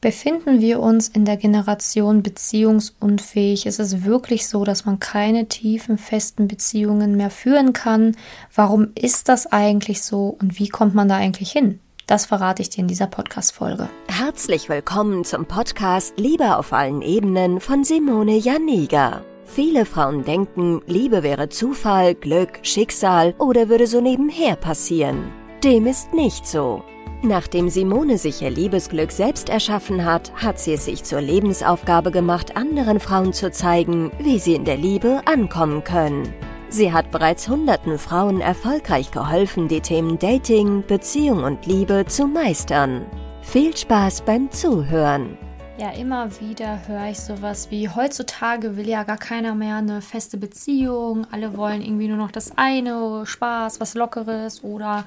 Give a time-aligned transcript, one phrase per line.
[0.00, 3.66] Befinden wir uns in der Generation beziehungsunfähig?
[3.66, 8.16] Ist es wirklich so, dass man keine tiefen, festen Beziehungen mehr führen kann?
[8.54, 11.80] Warum ist das eigentlich so und wie kommt man da eigentlich hin?
[12.06, 13.88] Das verrate ich dir in dieser Podcast-Folge.
[14.06, 19.22] Herzlich willkommen zum Podcast Liebe auf allen Ebenen von Simone Janiga.
[19.46, 25.32] Viele Frauen denken, Liebe wäre Zufall, Glück, Schicksal oder würde so nebenher passieren.
[25.64, 26.84] Dem ist nicht so.
[27.22, 32.56] Nachdem Simone sich ihr Liebesglück selbst erschaffen hat, hat sie es sich zur Lebensaufgabe gemacht,
[32.56, 36.32] anderen Frauen zu zeigen, wie sie in der Liebe ankommen können.
[36.68, 43.04] Sie hat bereits hunderten Frauen erfolgreich geholfen, die Themen Dating, Beziehung und Liebe zu meistern.
[43.42, 45.36] Viel Spaß beim Zuhören!
[45.78, 50.36] Ja, immer wieder höre ich sowas wie, heutzutage will ja gar keiner mehr eine feste
[50.36, 55.04] Beziehung, alle wollen irgendwie nur noch das eine, Spaß, was Lockeres oder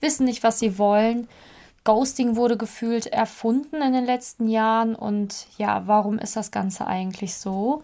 [0.00, 1.28] wissen nicht, was sie wollen.
[1.84, 7.34] Ghosting wurde gefühlt erfunden in den letzten Jahren und ja, warum ist das Ganze eigentlich
[7.34, 7.82] so?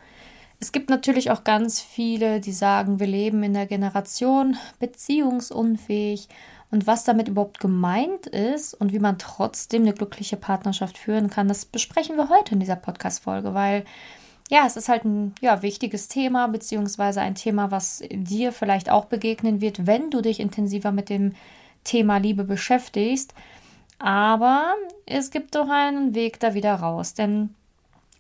[0.61, 6.29] Es gibt natürlich auch ganz viele, die sagen, wir leben in der Generation beziehungsunfähig
[6.71, 11.49] und was damit überhaupt gemeint ist und wie man trotzdem eine glückliche Partnerschaft führen kann,
[11.49, 13.85] das besprechen wir heute in dieser Podcast-Folge, weil
[14.51, 19.05] ja, es ist halt ein ja, wichtiges Thema, beziehungsweise ein Thema, was dir vielleicht auch
[19.05, 21.35] begegnen wird, wenn du dich intensiver mit dem
[21.85, 23.35] Thema Liebe beschäftigst.
[23.99, 24.75] Aber
[25.07, 27.15] es gibt doch einen Weg da wieder raus.
[27.15, 27.55] Denn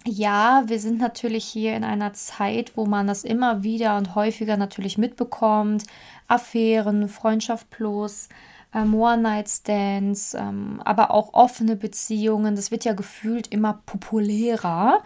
[0.04, 4.56] ja, wir sind natürlich hier in einer Zeit, wo man das immer wieder und häufiger
[4.56, 5.84] natürlich mitbekommt.
[6.28, 8.28] Affären, Freundschaft plus,
[8.74, 12.56] ähm, One-Night-Stands, ähm, aber auch offene Beziehungen.
[12.56, 15.02] Das wird ja gefühlt immer populärer.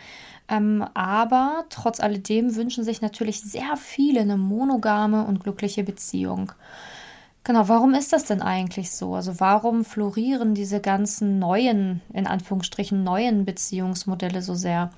[0.48, 6.52] Ähm, aber trotz alledem wünschen sich natürlich sehr viele eine monogame und glückliche Beziehung.
[7.44, 9.14] Genau, warum ist das denn eigentlich so?
[9.14, 14.90] Also warum florieren diese ganzen neuen, in Anführungsstrichen neuen Beziehungsmodelle so sehr?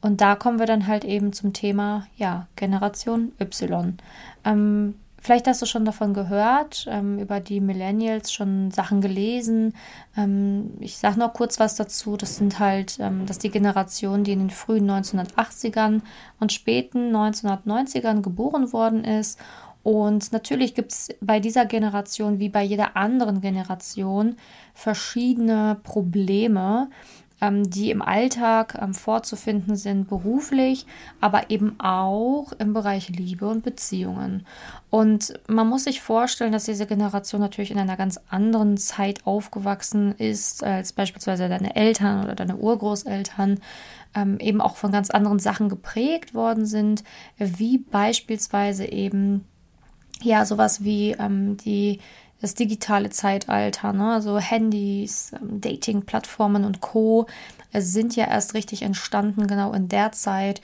[0.00, 3.96] Und da kommen wir dann halt eben zum Thema, ja, Generation Y.
[4.44, 9.74] Ähm, vielleicht hast du schon davon gehört, ähm, über die Millennials schon Sachen gelesen.
[10.16, 12.16] Ähm, ich sage noch kurz was dazu.
[12.16, 16.02] Das sind halt, ähm, dass die Generation, die in den frühen 1980ern
[16.40, 19.38] und späten 1990ern geboren worden ist
[19.88, 24.36] und natürlich gibt es bei dieser Generation wie bei jeder anderen Generation
[24.74, 26.90] verschiedene Probleme,
[27.40, 30.84] ähm, die im Alltag ähm, vorzufinden sind, beruflich,
[31.22, 34.44] aber eben auch im Bereich Liebe und Beziehungen.
[34.90, 40.14] Und man muss sich vorstellen, dass diese Generation natürlich in einer ganz anderen Zeit aufgewachsen
[40.18, 43.58] ist als beispielsweise deine Eltern oder deine Urgroßeltern.
[44.14, 47.04] Ähm, eben auch von ganz anderen Sachen geprägt worden sind,
[47.38, 49.46] wie beispielsweise eben
[50.22, 52.00] ja, sowas wie ähm, die,
[52.40, 54.14] das digitale Zeitalter, ne?
[54.14, 57.26] also Handys, ähm, Dating-Plattformen und Co.
[57.72, 60.62] sind ja erst richtig entstanden, genau in der Zeit, äh,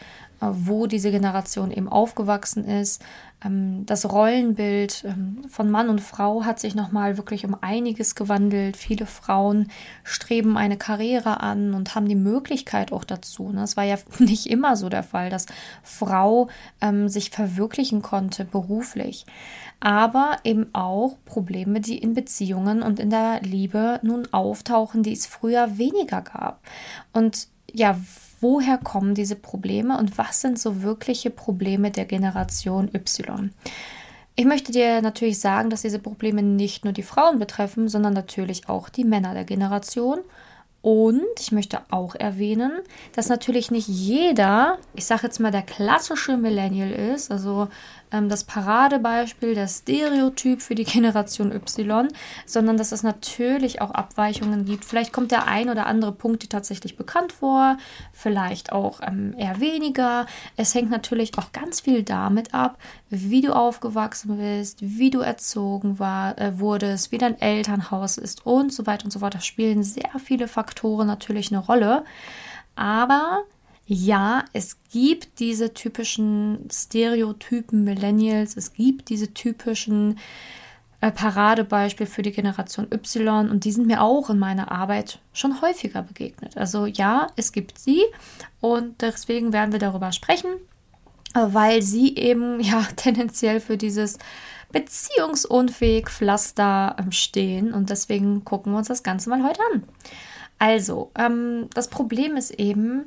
[0.52, 3.02] wo diese Generation eben aufgewachsen ist.
[3.44, 8.76] Ähm, das Rollenbild ähm, von Mann und Frau hat sich nochmal wirklich um einiges gewandelt.
[8.76, 9.70] Viele Frauen
[10.02, 13.50] streben eine Karriere an und haben die Möglichkeit auch dazu.
[13.50, 13.62] Ne?
[13.62, 15.46] Es war ja nicht immer so der Fall, dass
[15.82, 16.48] Frau
[16.80, 19.26] ähm, sich verwirklichen konnte beruflich.
[19.80, 25.26] Aber eben auch Probleme, die in Beziehungen und in der Liebe nun auftauchen, die es
[25.26, 26.60] früher weniger gab.
[27.12, 27.98] Und ja,
[28.44, 33.50] woher kommen diese Probleme und was sind so wirkliche Probleme der Generation Y?
[34.36, 38.68] Ich möchte dir natürlich sagen, dass diese Probleme nicht nur die Frauen betreffen, sondern natürlich
[38.68, 40.18] auch die Männer der Generation.
[40.82, 42.72] Und ich möchte auch erwähnen,
[43.14, 47.68] dass natürlich nicht jeder, ich sage jetzt mal, der klassische Millennial ist, also
[48.14, 52.08] ähm, das Paradebeispiel, der Stereotyp für die Generation Y,
[52.46, 54.84] sondern dass es natürlich auch Abweichungen gibt.
[54.84, 57.76] Vielleicht kommt der ein oder andere Punkt dir tatsächlich bekannt vor,
[58.12, 60.26] vielleicht auch ähm, eher weniger.
[60.56, 62.78] Es hängt natürlich auch ganz viel damit ab,
[63.10, 68.72] wie du aufgewachsen bist, wie du erzogen war, äh, wurdest, wie dein Elternhaus ist und
[68.72, 69.34] so weiter und so fort.
[69.34, 72.04] Da spielen sehr viele Faktoren natürlich eine Rolle.
[72.76, 73.44] Aber
[73.86, 80.18] ja, es gibt diese typischen Stereotypen Millennials, es gibt diese typischen
[81.00, 85.60] äh, Paradebeispiele für die Generation Y und die sind mir auch in meiner Arbeit schon
[85.60, 86.56] häufiger begegnet.
[86.56, 88.02] Also ja, es gibt sie
[88.60, 90.48] und deswegen werden wir darüber sprechen,
[91.34, 94.18] äh, weil sie eben ja tendenziell für dieses
[94.72, 99.84] beziehungsunfähig Pflaster ähm, stehen und deswegen gucken wir uns das Ganze mal heute an.
[100.58, 103.04] Also, ähm, das Problem ist eben,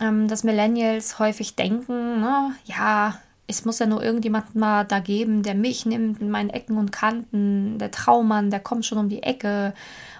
[0.00, 5.42] ähm, dass Millennials häufig denken, ne, ja, es muss ja nur irgendjemand mal da geben,
[5.42, 7.78] der mich nimmt in meinen Ecken und Kanten.
[7.78, 9.72] Der Traummann, der kommt schon um die Ecke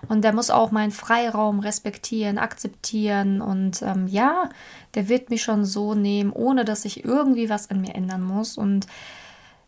[0.08, 4.48] und der muss auch meinen Freiraum respektieren, akzeptieren und ähm, ja,
[4.94, 8.56] der wird mich schon so nehmen, ohne dass ich irgendwie was an mir ändern muss
[8.56, 8.86] und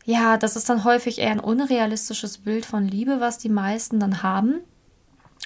[0.04, 4.22] ja, das ist dann häufig eher ein unrealistisches Bild von Liebe, was die meisten dann
[4.22, 4.60] haben.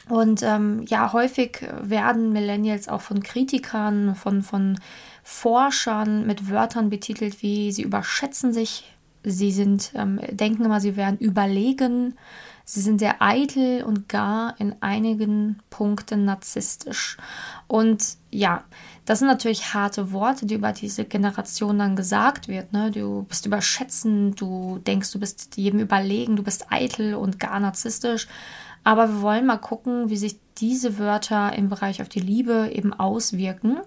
[0.09, 4.79] Und ähm, ja, häufig werden Millennials auch von Kritikern, von, von
[5.23, 8.93] Forschern mit Wörtern betitelt wie sie überschätzen sich,
[9.25, 12.17] sie sind, ähm, denken immer, sie wären überlegen,
[12.65, 17.17] sie sind sehr eitel und gar in einigen Punkten narzisstisch.
[17.69, 18.65] Und ja,
[19.05, 22.73] das sind natürlich harte Worte, die über diese Generation dann gesagt wird.
[22.73, 22.91] Ne?
[22.91, 28.27] Du bist überschätzend, du denkst, du bist jedem überlegen, du bist eitel und gar narzisstisch.
[28.85, 32.93] Aber wir wollen mal gucken, wie sich diese Wörter im Bereich auf die Liebe eben
[32.93, 33.79] auswirken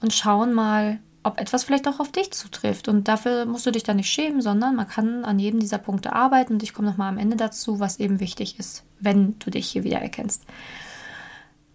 [0.00, 2.86] und schauen mal, ob etwas vielleicht auch auf dich zutrifft.
[2.86, 6.12] Und dafür musst du dich da nicht schämen, sondern man kann an jedem dieser Punkte
[6.12, 6.54] arbeiten.
[6.54, 9.82] Und ich komme nochmal am Ende dazu, was eben wichtig ist, wenn du dich hier
[9.82, 10.44] wieder erkennst.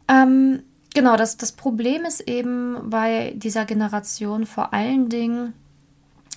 [0.07, 5.53] Ähm, genau, das, das Problem ist eben bei dieser Generation vor allen Dingen,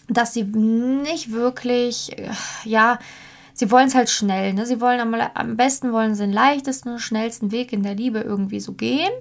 [0.09, 2.17] dass sie nicht wirklich,
[2.65, 2.99] ja,
[3.55, 4.53] sie wollen es halt schnell.
[4.53, 4.67] Ne?
[4.67, 8.61] Sie wollen am, am besten wollen sie den leichtesten, schnellsten Weg in der Liebe irgendwie
[8.61, 9.13] so gehen.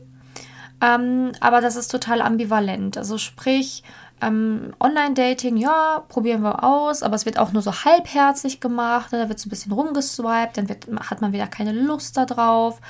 [0.82, 2.98] Ähm, aber das ist total ambivalent.
[2.98, 3.84] Also sprich,
[4.22, 9.12] ähm, Online-Dating, ja, probieren wir aus, aber es wird auch nur so halbherzig gemacht.
[9.12, 9.20] Ne?
[9.20, 12.82] Da wird so ein bisschen rumgeswiped, dann wird, hat man wieder keine Lust darauf.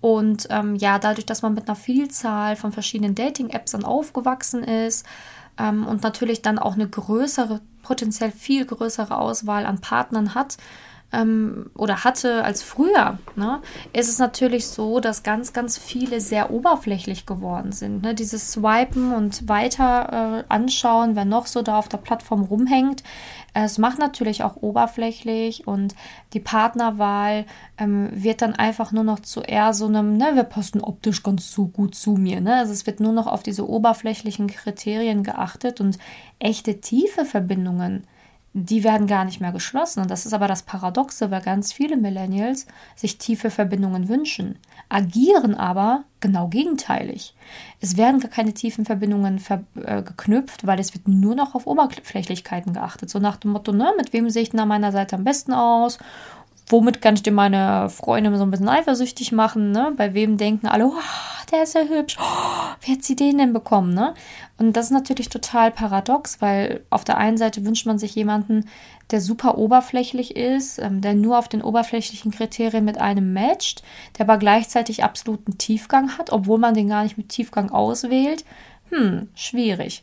[0.00, 5.06] Und ähm, ja, dadurch, dass man mit einer Vielzahl von verschiedenen Dating-Apps dann aufgewachsen ist
[5.58, 10.56] ähm, und natürlich dann auch eine größere, potenziell viel größere Auswahl an Partnern hat,
[11.12, 13.60] ähm, oder hatte als früher, ne,
[13.92, 18.02] ist es natürlich so, dass ganz, ganz viele sehr oberflächlich geworden sind.
[18.02, 18.14] Ne?
[18.14, 23.02] Dieses Swipen und weiter äh, anschauen, wer noch so da auf der Plattform rumhängt.
[23.64, 25.94] Es macht natürlich auch oberflächlich und
[26.34, 27.46] die Partnerwahl
[27.78, 31.50] ähm, wird dann einfach nur noch zu eher so einem, ne, wir passen optisch ganz
[31.52, 32.42] so gut zu mir.
[32.42, 32.56] Ne?
[32.56, 35.98] Also es wird nur noch auf diese oberflächlichen Kriterien geachtet und
[36.38, 38.06] echte tiefe Verbindungen
[38.58, 40.00] die werden gar nicht mehr geschlossen.
[40.00, 44.58] Und das ist aber das Paradoxe, weil ganz viele Millennials sich tiefe Verbindungen wünschen,
[44.88, 47.34] agieren aber genau gegenteilig.
[47.82, 51.66] Es werden gar keine tiefen Verbindungen ver äh, geknüpft, weil es wird nur noch auf
[51.66, 53.10] Oberflächlichkeiten geachtet.
[53.10, 55.52] So nach dem Motto, ne, mit wem sehe ich denn an meiner Seite am besten
[55.52, 55.98] aus?
[56.68, 59.70] Womit kann ich dir meine Freunde so ein bisschen eifersüchtig machen?
[59.70, 59.92] Ne?
[59.96, 60.92] Bei wem denken alle, oh,
[61.52, 62.16] der ist ja hübsch.
[62.20, 63.94] Oh, wie hat sie den denn bekommen?
[63.94, 64.14] Ne?
[64.58, 68.68] Und das ist natürlich total paradox, weil auf der einen Seite wünscht man sich jemanden,
[69.12, 73.84] der super oberflächlich ist, ähm, der nur auf den oberflächlichen Kriterien mit einem matcht,
[74.18, 78.44] der aber gleichzeitig absoluten Tiefgang hat, obwohl man den gar nicht mit Tiefgang auswählt.
[78.90, 80.02] Hm, schwierig.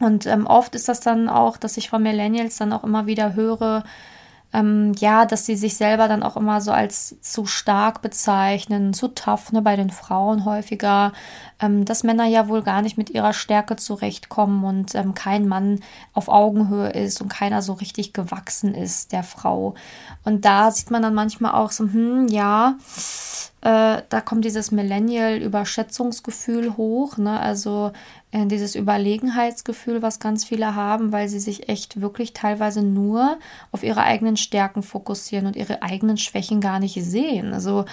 [0.00, 3.34] Und ähm, oft ist das dann auch, dass ich von Millennials dann auch immer wieder
[3.34, 3.84] höre,
[4.56, 9.08] ähm, ja, dass sie sich selber dann auch immer so als zu stark bezeichnen, zu
[9.08, 11.12] tough, ne, bei den Frauen häufiger,
[11.60, 15.80] ähm, dass Männer ja wohl gar nicht mit ihrer Stärke zurechtkommen und ähm, kein Mann
[16.14, 19.74] auf Augenhöhe ist und keiner so richtig gewachsen ist der Frau.
[20.24, 22.76] Und da sieht man dann manchmal auch so, hm, ja,
[23.60, 27.38] äh, da kommt dieses Millennial-Überschätzungsgefühl hoch, ne?
[27.38, 27.92] Also
[28.44, 33.38] dieses Überlegenheitsgefühl, was ganz viele haben, weil sie sich echt wirklich teilweise nur
[33.72, 37.54] auf ihre eigenen Stärken fokussieren und ihre eigenen Schwächen gar nicht sehen.
[37.54, 37.84] Also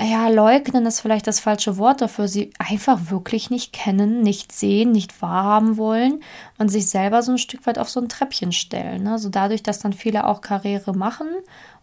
[0.00, 4.90] ja, leugnen ist vielleicht das falsche Wort dafür, sie einfach wirklich nicht kennen, nicht sehen,
[4.90, 6.20] nicht wahrhaben wollen
[6.58, 9.06] und sich selber so ein Stück weit auf so ein Treppchen stellen.
[9.06, 11.28] Also dadurch, dass dann viele auch Karriere machen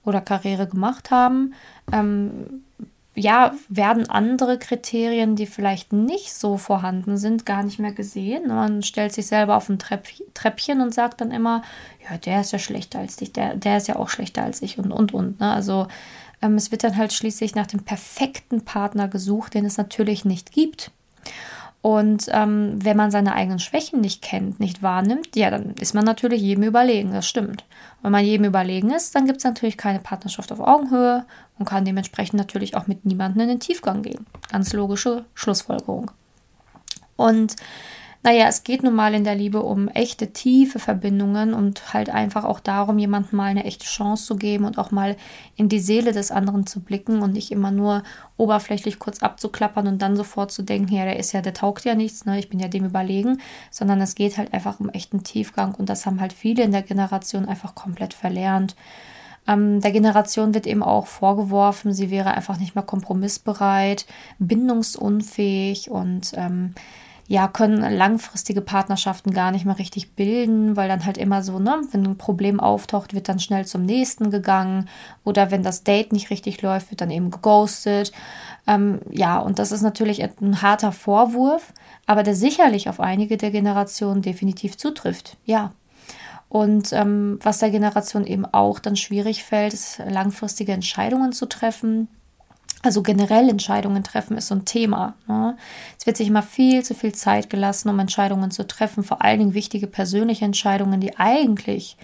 [0.03, 1.53] oder Karriere gemacht haben,
[1.93, 2.63] ähm,
[3.17, 8.47] ja, werden andere Kriterien, die vielleicht nicht so vorhanden sind, gar nicht mehr gesehen.
[8.47, 11.63] Man stellt sich selber auf ein Treppchen und sagt dann immer,
[12.07, 14.77] ja, der ist ja schlechter als dich, der, der ist ja auch schlechter als ich
[14.77, 15.39] und, und, und.
[15.39, 15.51] Ne?
[15.51, 15.88] Also
[16.43, 20.51] ähm, es wird dann halt schließlich nach dem perfekten Partner gesucht, den es natürlich nicht
[20.51, 20.91] gibt.
[21.88, 26.03] Und ähm, wenn man seine eigenen Schwächen nicht kennt, nicht wahrnimmt, ja, dann ist man
[26.03, 27.63] natürlich jedem überlegen, das stimmt.
[28.01, 31.25] Wenn man jedem überlegen ist, dann gibt es natürlich keine Partnerschaft auf Augenhöhe
[31.58, 34.25] und kann dementsprechend natürlich auch mit niemandem in den Tiefgang gehen.
[34.51, 36.12] Ganz logische Schlussfolgerung.
[37.15, 37.56] Und
[38.24, 42.45] naja, es geht nun mal in der Liebe um echte, tiefe Verbindungen und halt einfach
[42.45, 45.15] auch darum, jemandem mal eine echte Chance zu geben und auch mal
[45.55, 48.03] in die Seele des anderen zu blicken und nicht immer nur
[48.36, 51.95] oberflächlich kurz abzuklappern und dann sofort zu denken, ja, der ist ja, der taugt ja
[51.95, 53.39] nichts, ne, ich bin ja dem überlegen,
[53.71, 56.81] sondern es geht halt einfach um echten Tiefgang und das haben halt viele in der
[56.81, 58.75] Generation einfach komplett verlernt.
[59.47, 64.05] Ähm, der Generation wird eben auch vorgeworfen, sie wäre einfach nicht mehr kompromissbereit,
[64.39, 66.74] bindungsunfähig und ähm,
[67.29, 71.81] ja, können langfristige Partnerschaften gar nicht mehr richtig bilden, weil dann halt immer so, ne,
[71.91, 74.88] wenn ein Problem auftaucht, wird dann schnell zum nächsten gegangen
[75.25, 78.13] oder wenn das Date nicht richtig läuft, wird dann eben geghostet.
[78.65, 81.74] Ähm, ja, und das ist natürlich ein harter Vorwurf,
[82.05, 85.36] aber der sicherlich auf einige der Generationen definitiv zutrifft.
[85.43, 85.74] Ja.
[86.48, 92.07] Und ähm, was der Generation eben auch dann schwierig fällt, ist langfristige Entscheidungen zu treffen
[92.84, 95.15] also generell Entscheidungen treffen ist so ein Thema.
[95.27, 95.57] Ne?
[96.00, 99.39] Es wird sich immer viel zu viel Zeit gelassen, um Entscheidungen zu treffen, vor allen
[99.39, 101.98] Dingen wichtige persönliche Entscheidungen, die eigentlich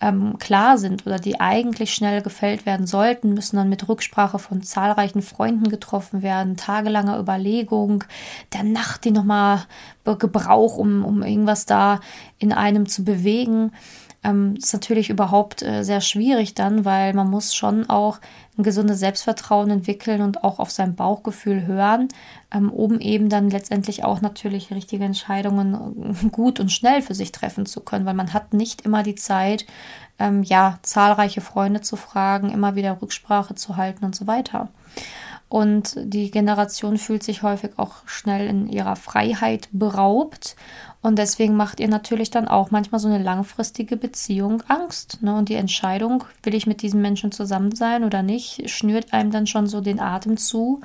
[0.00, 4.62] ähm, klar sind oder die eigentlich schnell gefällt werden sollten, müssen dann mit Rücksprache von
[4.62, 8.04] zahlreichen Freunden getroffen werden, tagelanger Überlegung,
[8.52, 9.64] der Nacht, die nochmal
[10.04, 12.00] Gebrauch, um, um irgendwas da
[12.38, 13.72] in einem zu bewegen.
[14.24, 18.18] Ähm, ist natürlich überhaupt äh, sehr schwierig dann, weil man muss schon auch
[18.58, 22.08] ein gesundes Selbstvertrauen entwickeln und auch auf sein Bauchgefühl hören,
[22.52, 25.74] ähm, um eben dann letztendlich auch natürlich richtige Entscheidungen
[26.24, 29.14] äh, gut und schnell für sich treffen zu können, weil man hat nicht immer die
[29.14, 29.66] Zeit,
[30.18, 34.68] ähm, ja, zahlreiche Freunde zu fragen, immer wieder Rücksprache zu halten und so weiter.
[35.48, 40.56] Und die Generation fühlt sich häufig auch schnell in ihrer Freiheit beraubt
[41.00, 45.22] und deswegen macht ihr natürlich dann auch manchmal so eine langfristige Beziehung Angst.
[45.22, 45.36] Ne?
[45.36, 49.46] Und die Entscheidung, will ich mit diesem Menschen zusammen sein oder nicht, schnürt einem dann
[49.46, 50.80] schon so den Atem zu.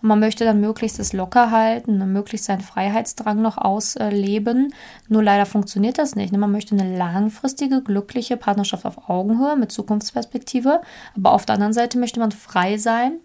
[0.00, 4.72] Und man möchte dann möglichst es locker halten möglichst seinen Freiheitsdrang noch ausleben.
[5.08, 6.32] Nur leider funktioniert das nicht.
[6.32, 6.38] Ne?
[6.38, 10.80] Man möchte eine langfristige, glückliche Partnerschaft auf Augenhöhe mit Zukunftsperspektive.
[11.14, 13.18] Aber auf der anderen Seite möchte man frei sein,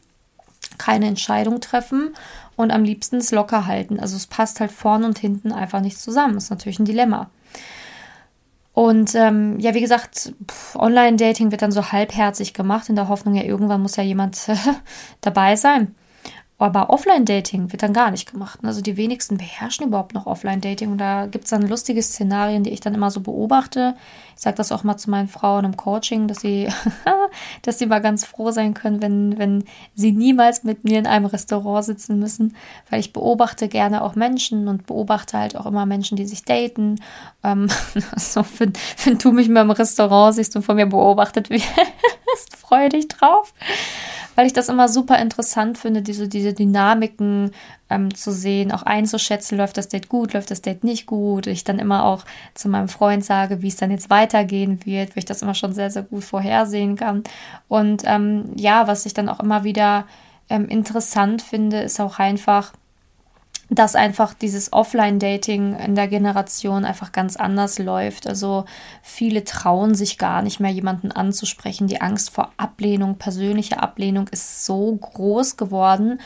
[0.78, 2.16] keine Entscheidung treffen
[2.56, 4.00] und am liebsten es locker halten.
[4.00, 6.36] Also es passt halt vorne und hinten einfach nicht zusammen.
[6.36, 7.30] Das ist natürlich ein Dilemma.
[8.74, 10.34] Und ähm, ja, wie gesagt,
[10.74, 14.48] Online-Dating wird dann so halbherzig gemacht, in der Hoffnung, ja, irgendwann muss ja jemand
[15.22, 15.94] dabei sein.
[16.64, 18.60] Aber Offline-Dating wird dann gar nicht gemacht.
[18.64, 20.94] Also die wenigsten beherrschen überhaupt noch Offline-Dating.
[20.94, 23.96] Und da gibt es dann lustige Szenarien, die ich dann immer so beobachte.
[24.38, 26.70] Ich sage das auch mal zu meinen Frauen im Coaching, dass sie,
[27.64, 31.26] dass sie mal ganz froh sein können, wenn, wenn sie niemals mit mir in einem
[31.26, 32.56] Restaurant sitzen müssen.
[32.90, 37.02] Weil ich beobachte gerne auch Menschen und beobachte halt auch immer Menschen, die sich daten.
[37.44, 37.68] Ähm,
[38.16, 38.72] so, wenn,
[39.04, 41.68] wenn du mich mal im Restaurant siehst und von mir beobachtet wirst,
[42.58, 43.54] freue dich drauf
[44.36, 47.52] weil ich das immer super interessant finde, diese, diese Dynamiken
[47.90, 51.48] ähm, zu sehen, auch einzuschätzen, läuft das Date gut, läuft das Date nicht gut.
[51.48, 55.20] Ich dann immer auch zu meinem Freund sage, wie es dann jetzt weitergehen wird, weil
[55.20, 57.24] ich das immer schon sehr, sehr gut vorhersehen kann.
[57.68, 60.06] Und ähm, ja, was ich dann auch immer wieder
[60.50, 62.74] ähm, interessant finde, ist auch einfach,
[63.76, 68.28] dass einfach dieses Offline-Dating in der Generation einfach ganz anders läuft.
[68.28, 68.66] Also
[69.02, 71.88] viele trauen sich gar nicht mehr, jemanden anzusprechen.
[71.88, 76.20] Die Angst vor Ablehnung, persönliche Ablehnung ist so groß geworden.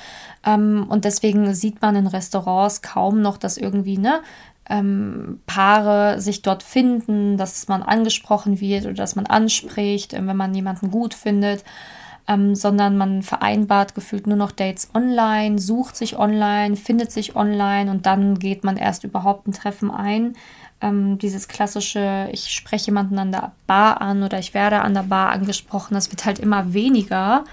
[0.46, 4.22] Ähm, und deswegen sieht man in Restaurants kaum noch, dass irgendwie, ne,
[4.70, 10.54] ähm, Paare sich dort finden, dass man angesprochen wird oder dass man anspricht, wenn man
[10.54, 11.64] jemanden gut findet
[12.28, 17.90] ähm, sondern man vereinbart gefühlt nur noch Dates online, sucht sich online, findet sich online
[17.90, 20.36] und dann geht man erst überhaupt ein Treffen ein.
[20.80, 25.04] Ähm, dieses klassische, ich spreche jemanden an der Bar an oder ich werde an der
[25.04, 27.46] Bar angesprochen, das wird halt immer weniger.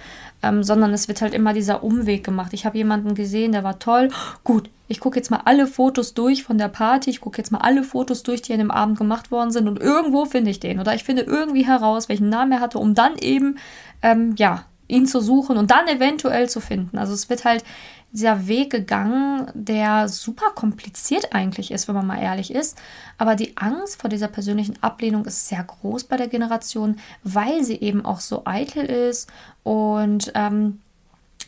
[0.42, 2.52] Ähm, sondern es wird halt immer dieser Umweg gemacht.
[2.52, 4.10] Ich habe jemanden gesehen, der war toll.
[4.42, 7.08] Gut, ich gucke jetzt mal alle Fotos durch von der Party.
[7.08, 9.66] Ich gucke jetzt mal alle Fotos durch, die an dem Abend gemacht worden sind.
[9.66, 10.80] Und irgendwo finde ich den.
[10.80, 13.56] Oder ich finde irgendwie heraus, welchen Namen er hatte, um dann eben
[14.04, 16.99] ähm, ja, ihn zu suchen und dann eventuell zu finden.
[16.99, 17.64] Also es wird halt
[18.12, 22.78] dieser Weg gegangen, der super kompliziert eigentlich ist, wenn man mal ehrlich ist.
[23.18, 27.80] Aber die Angst vor dieser persönlichen Ablehnung ist sehr groß bei der Generation, weil sie
[27.80, 29.28] eben auch so eitel ist
[29.64, 30.80] und ähm,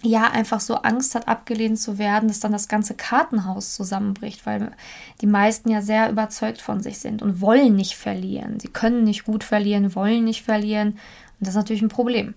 [0.02, 4.72] ja, einfach so Angst hat, abgelehnt zu werden, dass dann das ganze Kartenhaus zusammenbricht, weil
[5.20, 8.60] die meisten ja sehr überzeugt von sich sind und wollen nicht verlieren.
[8.60, 10.88] Sie können nicht gut verlieren, wollen nicht verlieren.
[10.88, 10.98] Und
[11.40, 12.34] das ist natürlich ein Problem.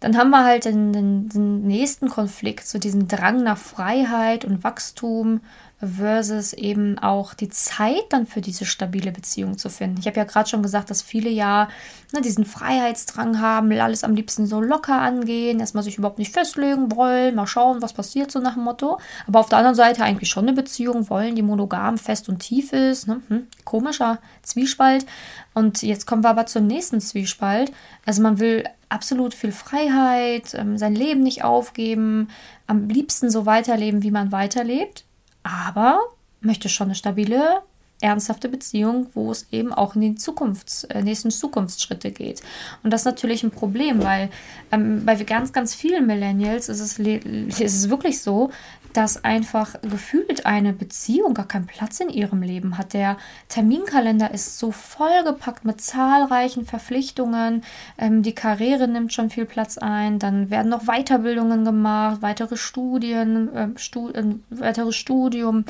[0.00, 4.62] Dann haben wir halt den, den, den nächsten Konflikt, so diesen Drang nach Freiheit und
[4.62, 5.40] Wachstum
[5.86, 9.98] versus eben auch die Zeit dann für diese stabile Beziehung zu finden.
[10.00, 11.68] Ich habe ja gerade schon gesagt, dass viele ja
[12.12, 16.94] ne, diesen Freiheitsdrang haben, alles am liebsten so locker angehen, erstmal sich überhaupt nicht festlegen
[16.94, 18.98] wollen, mal schauen, was passiert so nach dem Motto.
[19.26, 22.72] Aber auf der anderen Seite eigentlich schon eine Beziehung wollen, die monogam, fest und tief
[22.72, 23.08] ist.
[23.08, 23.20] Ne?
[23.28, 25.06] Hm, komischer Zwiespalt.
[25.54, 27.72] Und jetzt kommen wir aber zum nächsten Zwiespalt.
[28.04, 32.28] Also man will absolut viel Freiheit, ähm, sein Leben nicht aufgeben,
[32.66, 35.04] am liebsten so weiterleben, wie man weiterlebt
[35.44, 36.00] aber
[36.40, 37.62] möchte schon eine stabile,
[38.00, 42.42] ernsthafte Beziehung, wo es eben auch in die Zukunfts-, äh, nächsten Zukunftsschritte geht.
[42.82, 44.30] Und das ist natürlich ein Problem, weil
[44.72, 48.50] ähm, bei ganz, ganz vielen Millennials ist es, ist es wirklich so,
[48.94, 52.94] dass einfach gefühlt eine Beziehung gar keinen Platz in ihrem Leben hat.
[52.94, 57.64] Der Terminkalender ist so vollgepackt mit zahlreichen Verpflichtungen.
[57.98, 60.20] Ähm, die Karriere nimmt schon viel Platz ein.
[60.20, 65.64] Dann werden noch Weiterbildungen gemacht, weitere Studien, äh, Stu äh, weiteres Studium,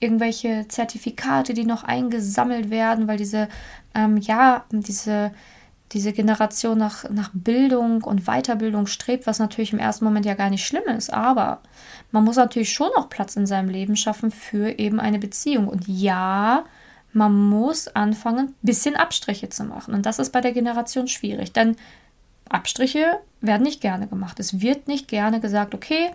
[0.00, 3.48] irgendwelche Zertifikate, die noch eingesammelt werden, weil diese,
[3.94, 5.32] ähm, ja, diese
[5.92, 10.50] diese Generation nach, nach Bildung und Weiterbildung strebt, was natürlich im ersten Moment ja gar
[10.50, 11.12] nicht schlimm ist.
[11.12, 11.60] Aber
[12.12, 15.66] man muss natürlich schon auch Platz in seinem Leben schaffen für eben eine Beziehung.
[15.68, 16.64] Und ja,
[17.12, 19.94] man muss anfangen, ein bisschen Abstriche zu machen.
[19.94, 21.76] Und das ist bei der Generation schwierig, denn
[22.48, 24.38] Abstriche werden nicht gerne gemacht.
[24.38, 26.10] Es wird nicht gerne gesagt, okay,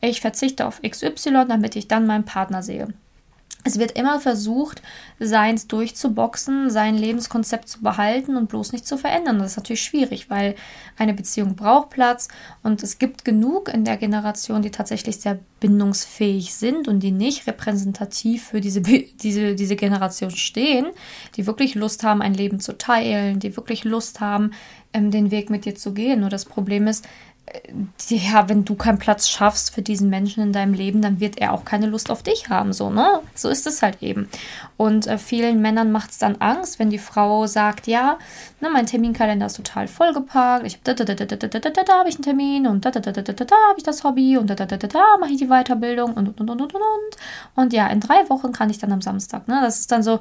[0.00, 2.88] ich verzichte auf XY, damit ich dann meinen Partner sehe
[3.64, 4.82] es wird immer versucht,
[5.18, 9.38] seins durchzuboxen, sein Lebenskonzept zu behalten und bloß nicht zu verändern.
[9.38, 10.54] Das ist natürlich schwierig, weil
[10.98, 12.28] eine Beziehung braucht Platz
[12.62, 17.46] und es gibt genug in der Generation, die tatsächlich sehr bindungsfähig sind und die nicht
[17.46, 20.86] repräsentativ für diese, diese, diese Generation stehen,
[21.36, 24.50] die wirklich Lust haben, ein Leben zu teilen, die wirklich Lust haben,
[24.92, 26.20] ähm, den Weg mit dir zu gehen.
[26.20, 27.06] Nur das Problem ist,
[28.08, 31.52] ja, wenn du keinen Platz schaffst für diesen Menschen in deinem Leben, dann wird er
[31.52, 33.20] auch keine Lust auf dich haben, so, ne?
[33.34, 34.28] So ist es halt eben.
[34.76, 38.18] Und äh, vielen Männern macht es dann Angst, wenn die Frau sagt, ja,
[38.60, 41.82] ne, mein Terminkalender ist total vollgepackt, ich habe da, da, da, da, da, da, da,
[41.82, 43.84] da habe ich einen Termin und da, da, da, da, da, da, da habe ich
[43.84, 46.50] das Hobby und da, da, da, da, da mache ich die Weiterbildung und, und, und,
[46.50, 47.16] und, und, und.
[47.54, 49.60] Und ja, in drei Wochen kann ich dann am Samstag, ne?
[49.62, 50.20] Das ist dann so,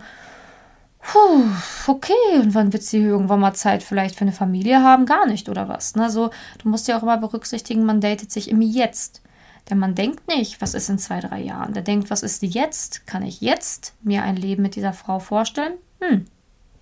[1.05, 1.43] Puh,
[1.87, 5.05] okay, und wann wird sie irgendwann mal Zeit vielleicht für eine Familie haben?
[5.05, 5.95] Gar nicht, oder was?
[5.95, 6.09] Ne?
[6.09, 6.29] So,
[6.59, 9.21] du musst ja auch immer berücksichtigen, man datet sich im Jetzt.
[9.69, 11.73] Denn man denkt nicht, was ist in zwei, drei Jahren.
[11.73, 13.05] Der denkt, was ist jetzt?
[13.07, 15.73] Kann ich jetzt mir ein Leben mit dieser Frau vorstellen?
[16.01, 16.25] Hm,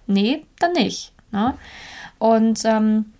[0.07, 1.13] nee, dann nicht.
[1.31, 1.53] Ne?
[2.17, 3.13] Und ähm,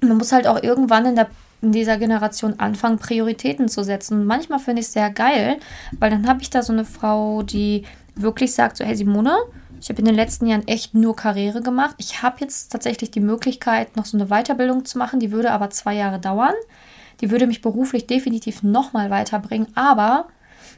[0.00, 1.28] man muss halt auch irgendwann in, der,
[1.62, 4.20] in dieser Generation anfangen, Prioritäten zu setzen.
[4.20, 5.58] Und manchmal finde ich es sehr geil,
[5.98, 9.36] weil dann habe ich da so eine Frau, die wirklich sagt, so, hey Simone,
[9.80, 11.94] ich habe in den letzten Jahren echt nur Karriere gemacht.
[11.98, 15.20] Ich habe jetzt tatsächlich die Möglichkeit, noch so eine Weiterbildung zu machen.
[15.20, 16.54] Die würde aber zwei Jahre dauern.
[17.20, 19.68] Die würde mich beruflich definitiv nochmal weiterbringen.
[19.74, 20.28] Aber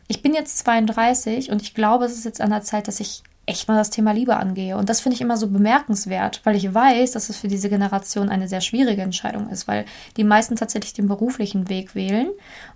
[0.08, 3.22] ich bin jetzt 32 und ich glaube, es ist jetzt an der Zeit, dass ich
[3.50, 4.76] echt mal das Thema Liebe angehe.
[4.76, 8.28] Und das finde ich immer so bemerkenswert, weil ich weiß, dass es für diese Generation
[8.28, 9.84] eine sehr schwierige Entscheidung ist, weil
[10.16, 12.28] die meisten tatsächlich den beruflichen Weg wählen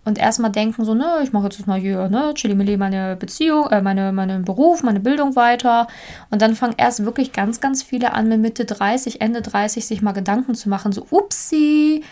[0.05, 3.81] und erstmal denken so, ne, ich mache jetzt mal hier, ne, chili meine Beziehung, äh,
[3.81, 5.87] meine, meinen Beruf, meine Bildung weiter.
[6.31, 10.03] Und dann fangen erst wirklich ganz, ganz viele an, mit Mitte 30, Ende 30 sich
[10.03, 12.03] mal Gedanken zu machen, so, upsi,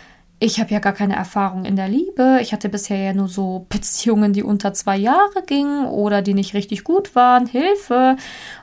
[0.44, 2.40] ich habe ja gar keine Erfahrung in der Liebe.
[2.42, 6.52] Ich hatte bisher ja nur so Beziehungen, die unter zwei Jahre gingen oder die nicht
[6.52, 7.46] richtig gut waren.
[7.46, 8.16] Hilfe.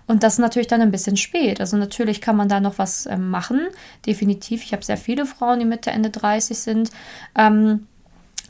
[0.05, 1.61] Und das ist natürlich dann ein bisschen spät.
[1.61, 3.61] Also natürlich kann man da noch was äh, machen.
[4.05, 4.61] Definitiv.
[4.63, 6.91] Ich habe sehr viele Frauen, die Mitte, Ende 30 sind.
[7.37, 7.87] Ähm,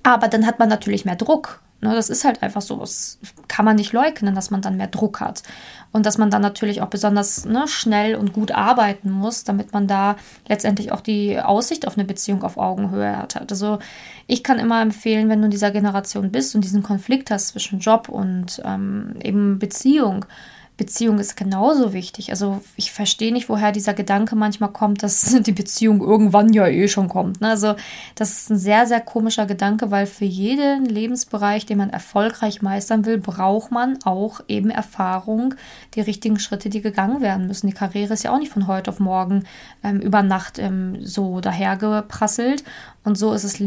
[0.02, 1.62] aber dann hat man natürlich mehr Druck.
[1.82, 2.78] Ne, das ist halt einfach so.
[2.78, 5.44] Das kann man nicht leugnen, dass man dann mehr Druck hat.
[5.92, 9.88] Und dass man dann natürlich auch besonders ne, schnell und gut arbeiten muss, damit man
[9.88, 13.52] da letztendlich auch die Aussicht auf eine Beziehung auf Augenhöhe hat.
[13.52, 13.80] Also
[14.28, 17.80] ich kann immer empfehlen, wenn du in dieser Generation bist und diesen Konflikt hast zwischen
[17.80, 20.26] Job und ähm, eben Beziehung,
[20.80, 22.32] Beziehung ist genauso wichtig.
[22.32, 26.88] Also ich verstehe nicht, woher dieser Gedanke manchmal kommt, dass die Beziehung irgendwann ja eh
[26.88, 27.42] schon kommt.
[27.42, 27.50] Ne?
[27.50, 27.76] Also
[28.16, 33.06] das ist ein sehr, sehr komischer Gedanke, weil für jeden Lebensbereich, den man erfolgreich meistern
[33.06, 35.54] will, braucht man auch eben Erfahrung,
[35.96, 37.68] die richtigen Schritte, die gegangen werden müssen.
[37.68, 39.44] Die Karriere ist ja auch nicht von heute auf morgen
[39.84, 42.64] ähm, über Nacht ähm, so dahergeprasselt.
[43.10, 43.60] Und so ist es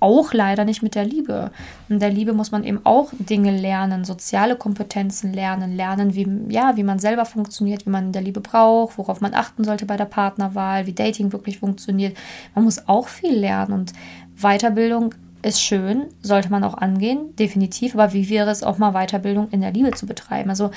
[0.00, 1.52] auch leider nicht mit der Liebe.
[1.88, 6.76] In der Liebe muss man eben auch Dinge lernen, soziale Kompetenzen lernen, lernen, wie, ja,
[6.76, 9.96] wie man selber funktioniert, wie man in der Liebe braucht, worauf man achten sollte bei
[9.96, 12.16] der Partnerwahl, wie Dating wirklich funktioniert.
[12.56, 13.92] Man muss auch viel lernen und
[14.36, 17.94] Weiterbildung ist schön, sollte man auch angehen, definitiv.
[17.94, 20.50] Aber wie wäre es auch mal Weiterbildung in der Liebe zu betreiben?
[20.50, 20.72] Also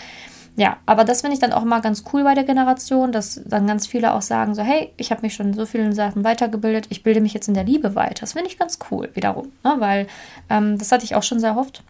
[0.56, 3.68] ja, aber das finde ich dann auch mal ganz cool bei der Generation, dass dann
[3.68, 6.88] ganz viele auch sagen so, hey, ich habe mich schon in so vielen Sachen weitergebildet,
[6.90, 8.22] ich bilde mich jetzt in der Liebe weiter.
[8.22, 9.76] Das finde ich ganz cool wiederum, ne?
[9.80, 10.08] weil
[10.50, 11.84] ähm, das hatte ich auch schon sehr oft.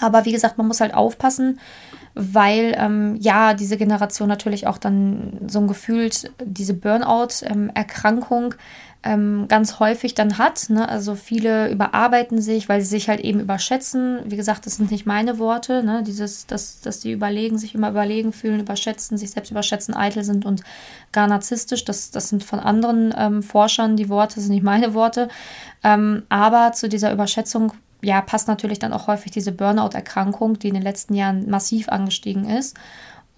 [0.00, 1.58] Aber wie gesagt, man muss halt aufpassen,
[2.14, 8.60] weil ähm, ja diese Generation natürlich auch dann so ein gefühlt diese Burnout-Erkrankung ähm,
[9.04, 10.70] ähm, ganz häufig dann hat.
[10.70, 10.88] Ne?
[10.88, 14.20] Also viele überarbeiten sich, weil sie sich halt eben überschätzen.
[14.24, 15.82] Wie gesagt, das sind nicht meine Worte.
[15.84, 16.02] Ne?
[16.04, 20.44] Dieses, dass, dass die überlegen, sich immer überlegen fühlen, überschätzen, sich selbst überschätzen, eitel sind
[20.44, 20.62] und
[21.12, 21.84] gar narzisstisch.
[21.84, 25.28] Das, das sind von anderen ähm, Forschern die Worte, das sind nicht meine Worte.
[25.84, 30.74] Ähm, aber zu dieser Überschätzung ja, passt natürlich dann auch häufig diese Burnout-Erkrankung, die in
[30.74, 32.76] den letzten Jahren massiv angestiegen ist.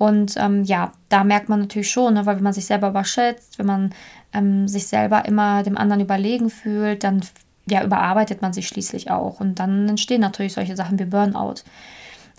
[0.00, 3.58] Und ähm, ja, da merkt man natürlich schon, ne, weil wenn man sich selber überschätzt,
[3.58, 3.94] wenn man
[4.32, 7.22] ähm, sich selber immer dem anderen überlegen fühlt, dann
[7.66, 9.40] ja, überarbeitet man sich schließlich auch.
[9.40, 11.62] Und dann entstehen natürlich solche Sachen wie Burnout.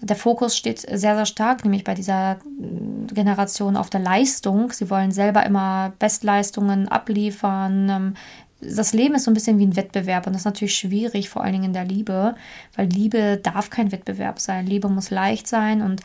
[0.01, 4.71] Der Fokus steht sehr, sehr stark, nämlich bei dieser äh, Generation auf der Leistung.
[4.71, 7.89] Sie wollen selber immer Bestleistungen abliefern.
[7.89, 8.13] Ähm,
[8.61, 11.43] das Leben ist so ein bisschen wie ein Wettbewerb und das ist natürlich schwierig, vor
[11.43, 12.35] allen Dingen in der Liebe,
[12.75, 14.67] weil Liebe darf kein Wettbewerb sein.
[14.67, 16.01] Liebe muss leicht sein und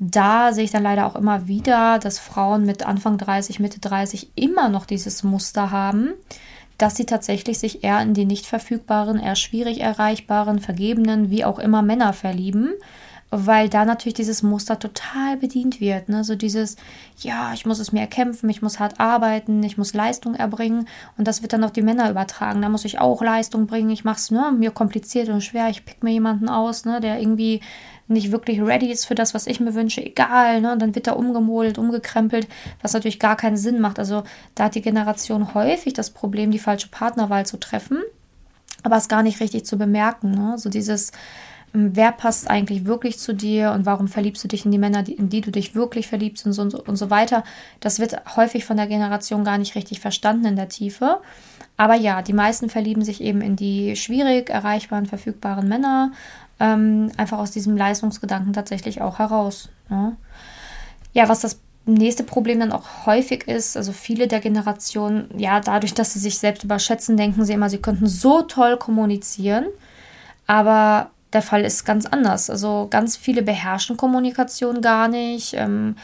[0.00, 4.30] da sehe ich dann leider auch immer wieder, dass Frauen mit Anfang 30, Mitte 30
[4.34, 6.14] immer noch dieses Muster haben,
[6.78, 11.58] dass sie tatsächlich sich eher in die nicht verfügbaren, eher schwierig erreichbaren, vergebenen, wie auch
[11.58, 12.72] immer Männer verlieben
[13.30, 16.08] weil da natürlich dieses Muster total bedient wird.
[16.08, 16.24] Ne?
[16.24, 16.76] So dieses,
[17.18, 21.28] ja, ich muss es mir erkämpfen, ich muss hart arbeiten, ich muss Leistung erbringen und
[21.28, 22.60] das wird dann auf die Männer übertragen.
[22.60, 25.84] Da muss ich auch Leistung bringen, ich mache es ne, mir kompliziert und schwer, ich
[25.84, 27.60] pick mir jemanden aus, ne, der irgendwie
[28.10, 30.72] nicht wirklich ready ist für das, was ich mir wünsche, egal, ne?
[30.72, 32.48] Und dann wird er umgemodelt, umgekrempelt,
[32.82, 33.98] was natürlich gar keinen Sinn macht.
[33.98, 37.98] Also da hat die Generation häufig das Problem, die falsche Partnerwahl zu treffen,
[38.82, 40.30] aber es gar nicht richtig zu bemerken.
[40.32, 40.58] Ne?
[40.58, 41.12] So dieses,
[41.74, 45.04] ähm, wer passt eigentlich wirklich zu dir und warum verliebst du dich in die Männer,
[45.08, 47.44] in die du dich wirklich verliebst und so, und so, und so weiter.
[47.80, 51.20] Das wird häufig von der Generation gar nicht richtig verstanden in der Tiefe.
[51.76, 56.12] Aber ja, die meisten verlieben sich eben in die schwierig erreichbaren, verfügbaren Männer,
[56.60, 59.70] ähm, einfach aus diesem Leistungsgedanken tatsächlich auch heraus.
[59.88, 60.16] Ne?
[61.12, 65.94] Ja, was das nächste Problem dann auch häufig ist, also viele der Generationen, ja, dadurch,
[65.94, 69.66] dass sie sich selbst überschätzen, denken sie immer, sie könnten so toll kommunizieren,
[70.46, 72.50] aber der Fall ist ganz anders.
[72.50, 75.96] Also ganz viele beherrschen Kommunikation gar nicht, ähm,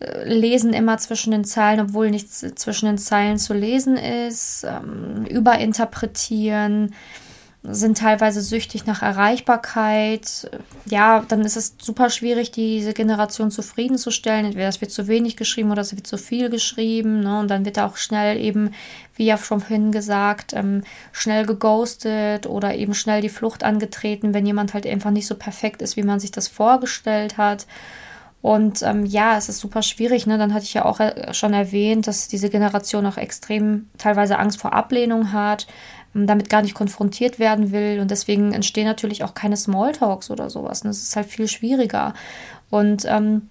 [0.00, 5.26] äh, lesen immer zwischen den Zeilen, obwohl nichts zwischen den Zeilen zu lesen ist, ähm,
[5.26, 6.94] überinterpretieren
[7.64, 10.48] sind teilweise süchtig nach Erreichbarkeit.
[10.86, 14.46] Ja, dann ist es super schwierig, diese Generation zufriedenzustellen.
[14.46, 17.20] Entweder es wird zu wenig geschrieben oder es wird zu viel geschrieben.
[17.20, 17.40] Ne?
[17.40, 18.70] Und dann wird auch schnell eben,
[19.16, 24.46] wie ja schon vorhin gesagt, ähm, schnell geghostet oder eben schnell die Flucht angetreten, wenn
[24.46, 27.66] jemand halt einfach nicht so perfekt ist, wie man sich das vorgestellt hat.
[28.40, 30.26] Und ähm, ja, es ist super schwierig.
[30.28, 30.38] Ne?
[30.38, 34.60] Dann hatte ich ja auch äh, schon erwähnt, dass diese Generation auch extrem teilweise Angst
[34.60, 35.66] vor Ablehnung hat
[36.14, 38.00] damit gar nicht konfrontiert werden will.
[38.00, 40.82] Und deswegen entstehen natürlich auch keine Smalltalks oder sowas.
[40.82, 42.14] Und das ist halt viel schwieriger.
[42.70, 43.48] Und ähm,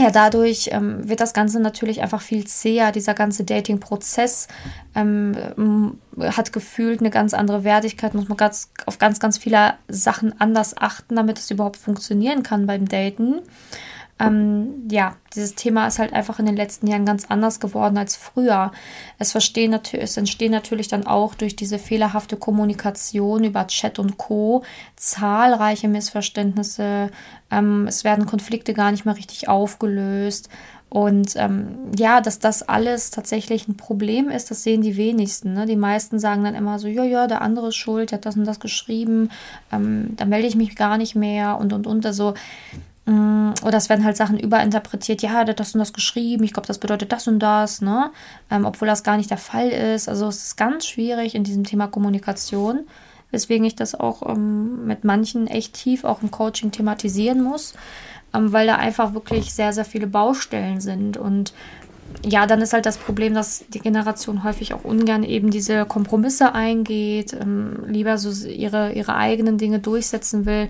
[0.00, 2.92] ja, dadurch ähm, wird das Ganze natürlich einfach viel zäher.
[2.92, 4.46] Dieser ganze Dating-Prozess
[4.94, 10.40] ähm, hat gefühlt eine ganz andere Wertigkeit, muss man ganz, auf ganz, ganz viele Sachen
[10.40, 13.40] anders achten, damit es überhaupt funktionieren kann beim Daten
[14.20, 18.16] ähm, ja, dieses Thema ist halt einfach in den letzten Jahren ganz anders geworden als
[18.16, 18.72] früher.
[19.18, 24.64] Es, verstehen es entstehen natürlich dann auch durch diese fehlerhafte Kommunikation über Chat und Co.
[24.96, 27.10] zahlreiche Missverständnisse.
[27.50, 30.48] Ähm, es werden Konflikte gar nicht mehr richtig aufgelöst.
[30.90, 35.52] Und ähm, ja, dass das alles tatsächlich ein Problem ist, das sehen die wenigsten.
[35.52, 35.66] Ne?
[35.66, 38.36] Die meisten sagen dann immer so, ja, ja, der andere ist schuld, der hat das
[38.36, 39.28] und das geschrieben,
[39.70, 42.06] ähm, da melde ich mich gar nicht mehr und und und.
[42.06, 42.32] Also
[43.08, 46.66] oder es werden halt Sachen überinterpretiert, ja, der hat das und das geschrieben, ich glaube,
[46.66, 48.10] das bedeutet das und das, ne?
[48.50, 50.08] Ähm, obwohl das gar nicht der Fall ist.
[50.08, 52.86] Also es ist ganz schwierig in diesem Thema Kommunikation,
[53.30, 57.74] weswegen ich das auch ähm, mit manchen echt tief auch im Coaching thematisieren muss,
[58.34, 61.16] ähm, weil da einfach wirklich sehr, sehr viele Baustellen sind.
[61.16, 61.54] Und
[62.26, 66.54] ja, dann ist halt das Problem, dass die Generation häufig auch ungern eben diese Kompromisse
[66.54, 70.68] eingeht, ähm, lieber so ihre, ihre eigenen Dinge durchsetzen will.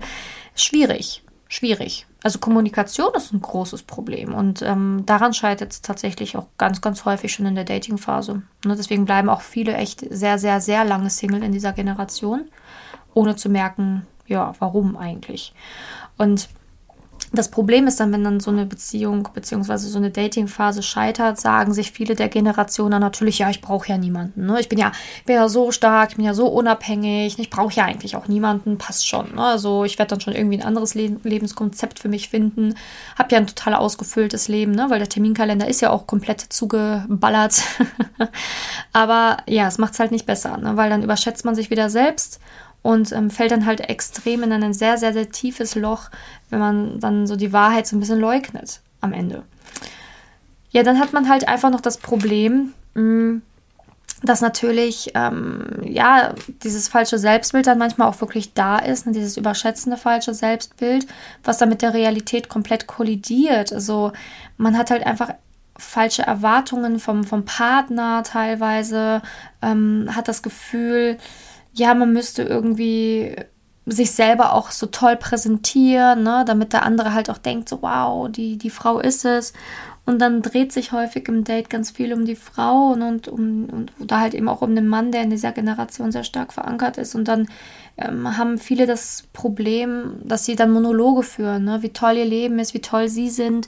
[0.55, 6.47] Schwierig, schwierig also Kommunikation ist ein großes Problem und ähm, daran scheitert es tatsächlich auch
[6.57, 8.41] ganz, ganz häufig schon in der Dating-Phase.
[8.65, 12.49] Ne, deswegen bleiben auch viele echt sehr, sehr, sehr lange Single in dieser Generation,
[13.13, 15.53] ohne zu merken, ja, warum eigentlich.
[16.17, 16.49] Und
[17.31, 19.77] das Problem ist dann, wenn dann so eine Beziehung bzw.
[19.77, 23.97] so eine Datingphase scheitert, sagen sich viele der Generationen dann natürlich, ja, ich brauche ja
[23.97, 24.47] niemanden.
[24.47, 24.59] Ne?
[24.59, 24.91] Ich bin ja,
[25.25, 28.77] bin ja so stark, ich bin ja so unabhängig, ich brauche ja eigentlich auch niemanden,
[28.79, 29.35] passt schon.
[29.35, 29.43] Ne?
[29.43, 32.75] Also ich werde dann schon irgendwie ein anderes Le Lebenskonzept für mich finden.
[33.17, 34.87] Habe ja ein total ausgefülltes Leben, ne?
[34.89, 37.61] weil der Terminkalender ist ja auch komplett zugeballert.
[38.93, 40.77] Aber ja, es macht es halt nicht besser, ne?
[40.77, 42.39] weil dann überschätzt man sich wieder selbst
[42.81, 46.09] und ähm, fällt dann halt extrem in ein sehr, sehr, sehr tiefes Loch,
[46.49, 49.43] wenn man dann so die Wahrheit so ein bisschen leugnet am Ende.
[50.71, 53.41] Ja, dann hat man halt einfach noch das Problem, mh, mm,
[54.21, 59.37] dass natürlich ähm, ja dieses falsche Selbstbild dann manchmal auch wirklich da ist, ne, dieses
[59.37, 61.07] überschätzende falsche Selbstbild,
[61.43, 63.71] was dann mit der Realität komplett kollidiert.
[63.71, 64.11] Also
[64.57, 65.33] man hat halt einfach
[65.77, 69.21] falsche Erwartungen vom, vom Partner teilweise,
[69.61, 71.17] ähm, hat das Gefühl,
[71.73, 73.35] ja, man müsste irgendwie
[73.85, 78.29] sich selber auch so toll präsentieren, ne, damit der andere halt auch denkt, so wow,
[78.29, 79.53] die, die Frau ist es.
[80.09, 83.65] Und dann dreht sich häufig im Date ganz viel um die Frau und, und um
[83.65, 86.97] und, oder halt eben auch um den Mann, der in dieser Generation sehr stark verankert
[86.97, 87.13] ist.
[87.13, 87.47] Und dann
[87.95, 91.83] ähm, haben viele das Problem, dass sie dann Monologe führen, ne?
[91.83, 93.67] wie toll ihr Leben ist, wie toll sie sind,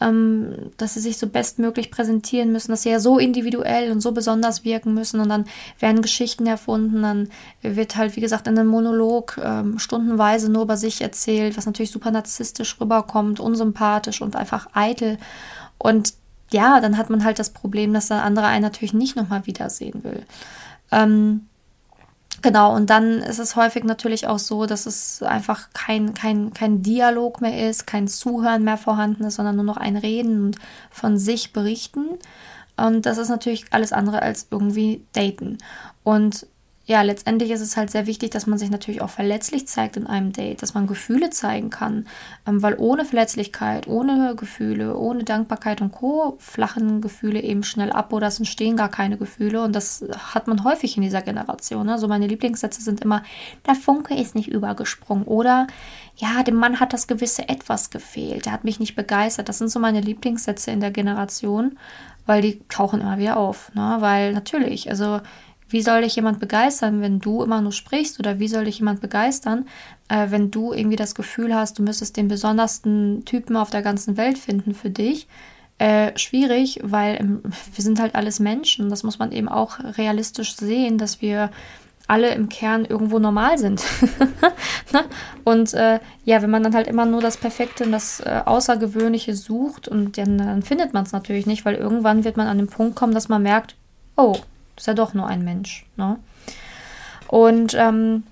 [0.00, 4.12] ähm, dass sie sich so bestmöglich präsentieren müssen, dass sie ja so individuell und so
[4.12, 5.44] besonders wirken müssen und dann
[5.80, 7.28] werden Geschichten erfunden, dann
[7.62, 11.90] wird halt, wie gesagt, in einem Monolog ähm, stundenweise nur über sich erzählt, was natürlich
[11.90, 15.18] super narzisstisch rüberkommt, unsympathisch und einfach eitel.
[15.80, 16.14] Und
[16.52, 20.04] ja, dann hat man halt das Problem, dass der andere einen natürlich nicht nochmal wiedersehen
[20.04, 20.24] will.
[20.92, 21.46] Ähm,
[22.42, 26.82] Genau, und dann ist es häufig natürlich auch so, dass es einfach kein, kein, kein
[26.82, 30.56] Dialog mehr ist, kein Zuhören mehr vorhanden ist, sondern nur noch ein Reden und
[30.90, 32.18] von sich berichten.
[32.78, 35.58] Und das ist natürlich alles andere als irgendwie daten.
[36.02, 36.46] Und
[36.90, 40.08] ja, letztendlich ist es halt sehr wichtig, dass man sich natürlich auch verletzlich zeigt in
[40.08, 42.08] einem Date, dass man Gefühle zeigen kann,
[42.48, 46.34] ähm, weil ohne Verletzlichkeit, ohne Gefühle, ohne Dankbarkeit und Co.
[46.40, 50.64] flachen Gefühle eben schnell ab oder es entstehen gar keine Gefühle und das hat man
[50.64, 51.86] häufig in dieser Generation.
[51.86, 51.92] Ne?
[51.92, 53.22] Also meine Lieblingssätze sind immer,
[53.68, 55.68] der Funke ist nicht übergesprungen oder
[56.16, 59.48] ja, dem Mann hat das gewisse Etwas gefehlt, der hat mich nicht begeistert.
[59.48, 61.78] Das sind so meine Lieblingssätze in der Generation,
[62.26, 63.98] weil die tauchen immer wieder auf, ne?
[64.00, 65.20] weil natürlich, also
[65.70, 68.18] wie soll dich jemand begeistern, wenn du immer nur sprichst?
[68.18, 69.66] Oder wie soll dich jemand begeistern,
[70.08, 74.16] äh, wenn du irgendwie das Gefühl hast, du müsstest den besondersten Typen auf der ganzen
[74.16, 75.26] Welt finden für dich?
[75.78, 77.42] Äh, schwierig, weil ähm,
[77.74, 78.90] wir sind halt alles Menschen.
[78.90, 81.50] Das muss man eben auch realistisch sehen, dass wir
[82.10, 83.84] alle im Kern irgendwo normal sind.
[84.92, 85.04] ne?
[85.44, 89.36] und äh, ja, wenn man dann halt immer nur das Perfekte und das äh, Außergewöhnliche
[89.36, 92.66] sucht, und dann, dann findet man es natürlich nicht, weil irgendwann wird man an den
[92.66, 93.76] Punkt kommen, dass man merkt,
[94.16, 94.36] oh,
[94.80, 95.86] ist ja doch nur ein Mensch.
[95.96, 96.18] Ne?
[97.28, 98.24] Und ähm,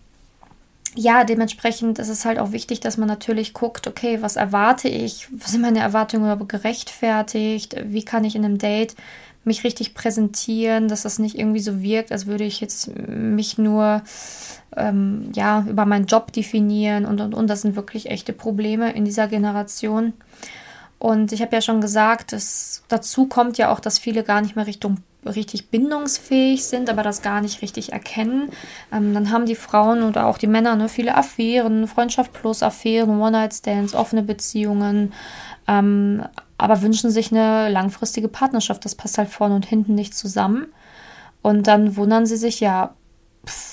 [0.94, 5.28] ja, dementsprechend ist es halt auch wichtig, dass man natürlich guckt, okay, was erwarte ich?
[5.30, 7.76] Was sind meine Erwartungen gerechtfertigt?
[7.84, 8.96] Wie kann ich in einem Date
[9.44, 14.02] mich richtig präsentieren, dass das nicht irgendwie so wirkt, als würde ich jetzt mich nur
[14.76, 17.48] ähm, ja, über meinen Job definieren und und und.
[17.48, 20.14] Das sind wirklich echte Probleme in dieser Generation.
[20.98, 24.56] Und ich habe ja schon gesagt, dass dazu kommt ja auch, dass viele gar nicht
[24.56, 24.98] mehr Richtung
[25.34, 28.50] richtig bindungsfähig sind, aber das gar nicht richtig erkennen.
[28.92, 33.20] Ähm, dann haben die Frauen oder auch die Männer ne, viele Affären, Freundschaft plus Affären,
[33.20, 35.12] One-Night-Stands, offene Beziehungen,
[35.66, 36.22] ähm,
[36.56, 38.84] aber wünschen sich eine langfristige Partnerschaft.
[38.84, 40.66] Das passt halt vorne und hinten nicht zusammen.
[41.42, 42.94] Und dann wundern sie sich, ja,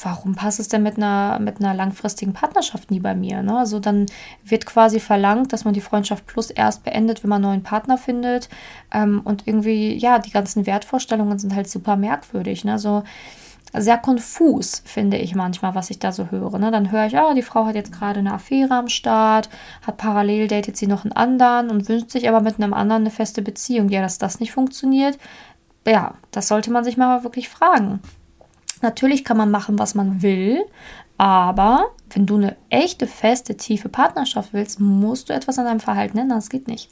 [0.03, 3.43] warum passt es denn mit einer, mit einer langfristigen Partnerschaft nie bei mir?
[3.43, 3.57] Ne?
[3.57, 4.05] Also dann
[4.43, 7.97] wird quasi verlangt, dass man die Freundschaft plus erst beendet, wenn man einen neuen Partner
[7.97, 8.49] findet.
[8.91, 12.65] Ähm, und irgendwie, ja, die ganzen Wertvorstellungen sind halt super merkwürdig.
[12.65, 12.79] Ne?
[12.79, 13.03] So
[13.73, 16.57] sehr konfus, finde ich manchmal, was ich da so höre.
[16.59, 16.71] Ne?
[16.71, 19.49] Dann höre ich, ah, die Frau hat jetzt gerade eine Affäre am Start,
[19.85, 23.11] hat parallel datet sie noch einen anderen und wünscht sich aber mit einem anderen eine
[23.11, 23.89] feste Beziehung.
[23.89, 25.17] Ja, dass das nicht funktioniert,
[25.87, 27.99] ja, das sollte man sich mal wirklich fragen.
[28.85, 30.63] Natürlich kann man machen, was man will,
[31.17, 36.19] aber wenn du eine echte, feste, tiefe Partnerschaft willst, musst du etwas an deinem Verhalten
[36.19, 36.37] ändern.
[36.37, 36.91] Das geht nicht.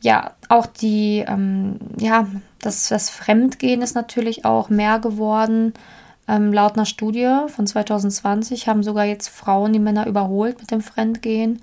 [0.00, 2.26] Ja, auch die, ähm, ja,
[2.60, 5.72] das, das Fremdgehen ist natürlich auch mehr geworden.
[6.26, 10.80] Ähm, laut einer Studie von 2020 haben sogar jetzt Frauen die Männer überholt mit dem
[10.80, 11.62] Fremdgehen.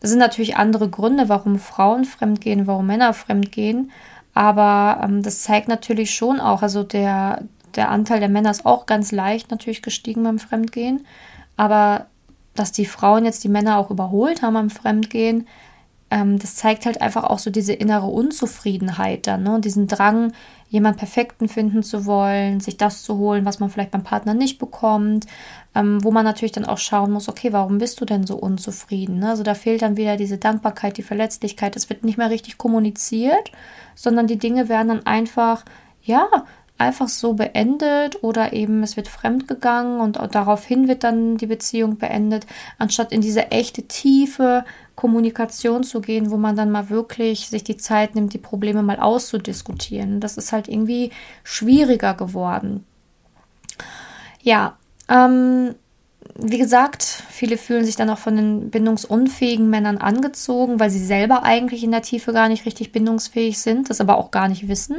[0.00, 3.90] Das sind natürlich andere Gründe, warum Frauen fremdgehen, warum Männer fremdgehen.
[4.32, 7.42] Aber ähm, das zeigt natürlich schon auch, also der,
[7.76, 11.06] der Anteil der Männer ist auch ganz leicht natürlich gestiegen beim Fremdgehen.
[11.56, 12.06] Aber
[12.54, 15.46] dass die Frauen jetzt die Männer auch überholt haben beim Fremdgehen,
[16.10, 19.60] ähm, das zeigt halt einfach auch so diese innere Unzufriedenheit dann, ne?
[19.60, 20.32] diesen Drang,
[20.68, 24.58] jemand Perfekten finden zu wollen, sich das zu holen, was man vielleicht beim Partner nicht
[24.58, 25.26] bekommt,
[25.74, 29.20] ähm, wo man natürlich dann auch schauen muss, okay, warum bist du denn so unzufrieden?
[29.20, 29.30] Ne?
[29.30, 33.50] Also da fehlt dann wieder diese Dankbarkeit, die Verletzlichkeit, es wird nicht mehr richtig kommuniziert,
[33.94, 35.64] sondern die Dinge werden dann einfach,
[36.02, 36.28] ja,
[36.76, 42.46] einfach so beendet oder eben es wird fremdgegangen und daraufhin wird dann die Beziehung beendet,
[42.78, 44.64] anstatt in diese echte tiefe
[44.96, 48.98] Kommunikation zu gehen, wo man dann mal wirklich sich die Zeit nimmt, die Probleme mal
[48.98, 50.20] auszudiskutieren.
[50.20, 51.10] Das ist halt irgendwie
[51.44, 52.84] schwieriger geworden.
[54.42, 54.76] Ja,
[55.08, 55.74] ähm,
[56.36, 61.44] wie gesagt, viele fühlen sich dann auch von den bindungsunfähigen Männern angezogen, weil sie selber
[61.44, 64.96] eigentlich in der Tiefe gar nicht richtig bindungsfähig sind, das aber auch gar nicht wissen.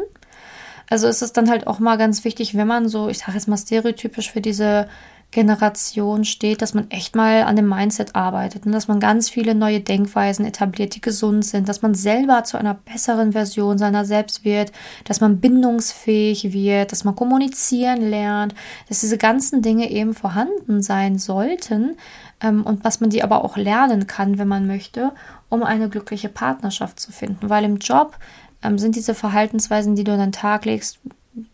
[0.90, 3.48] Also ist es dann halt auch mal ganz wichtig, wenn man so, ich sage jetzt
[3.48, 4.88] mal stereotypisch für diese
[5.32, 9.54] Generation steht, dass man echt mal an dem Mindset arbeitet und dass man ganz viele
[9.54, 14.46] neue Denkweisen etabliert, die gesund sind, dass man selber zu einer besseren Version seiner selbst
[14.46, 14.72] wird,
[15.04, 18.56] dass man bindungsfähig wird, dass man kommunizieren lernt,
[18.88, 21.98] dass diese ganzen Dinge eben vorhanden sein sollten
[22.42, 25.12] ähm, und was man die aber auch lernen kann, wenn man möchte,
[25.50, 27.50] um eine glückliche Partnerschaft zu finden.
[27.50, 28.18] Weil im Job
[28.66, 31.00] ähm, sind diese Verhaltensweisen, die du an den Tag legst,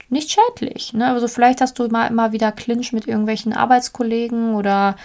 [0.10, 0.94] nicht schädlich.
[0.94, 1.08] Ne?
[1.08, 4.96] Also vielleicht hast du immer, immer wieder Clinch mit irgendwelchen Arbeitskollegen oder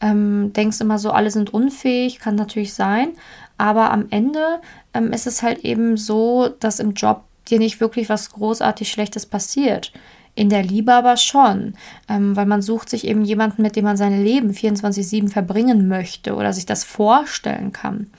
[0.00, 3.12] ähm, denkst immer so, alle sind unfähig, kann natürlich sein.
[3.58, 4.60] Aber am Ende
[4.94, 9.26] ähm, ist es halt eben so, dass im Job dir nicht wirklich was großartig Schlechtes
[9.26, 9.92] passiert.
[10.34, 11.74] In der Liebe aber schon,
[12.08, 16.34] ähm, weil man sucht sich eben jemanden, mit dem man sein Leben 24-7 verbringen möchte
[16.34, 18.10] oder sich das vorstellen kann.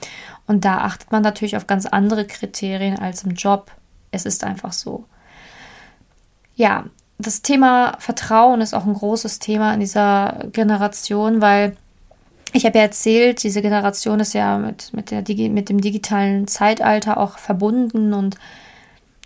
[0.48, 3.70] Und da achtet man natürlich auf ganz andere Kriterien als im Job.
[4.10, 5.04] Es ist einfach so.
[6.56, 6.86] Ja,
[7.18, 11.76] das Thema Vertrauen ist auch ein großes Thema in dieser Generation, weil
[12.52, 17.18] ich habe ja erzählt, diese Generation ist ja mit, mit, der, mit dem digitalen Zeitalter
[17.18, 18.36] auch verbunden und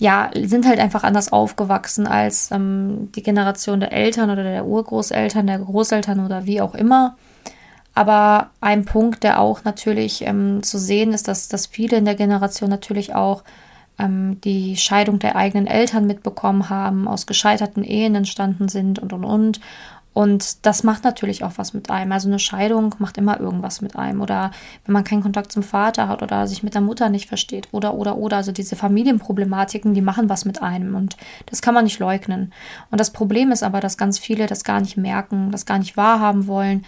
[0.00, 5.46] ja, sind halt einfach anders aufgewachsen als ähm, die Generation der Eltern oder der Urgroßeltern,
[5.46, 7.16] der Großeltern oder wie auch immer.
[7.94, 12.14] Aber ein Punkt, der auch natürlich ähm, zu sehen ist, dass, dass viele in der
[12.14, 13.44] Generation natürlich auch
[13.98, 19.24] ähm, die Scheidung der eigenen Eltern mitbekommen haben, aus gescheiterten Ehen entstanden sind und und
[19.24, 19.60] und.
[20.14, 22.12] Und das macht natürlich auch was mit einem.
[22.12, 24.20] Also eine Scheidung macht immer irgendwas mit einem.
[24.20, 24.50] Oder
[24.84, 27.68] wenn man keinen Kontakt zum Vater hat oder sich mit der Mutter nicht versteht.
[27.72, 28.36] Oder, oder, oder.
[28.36, 30.94] Also diese Familienproblematiken, die machen was mit einem.
[30.94, 32.52] Und das kann man nicht leugnen.
[32.90, 35.96] Und das Problem ist aber, dass ganz viele das gar nicht merken, das gar nicht
[35.96, 36.84] wahrhaben wollen,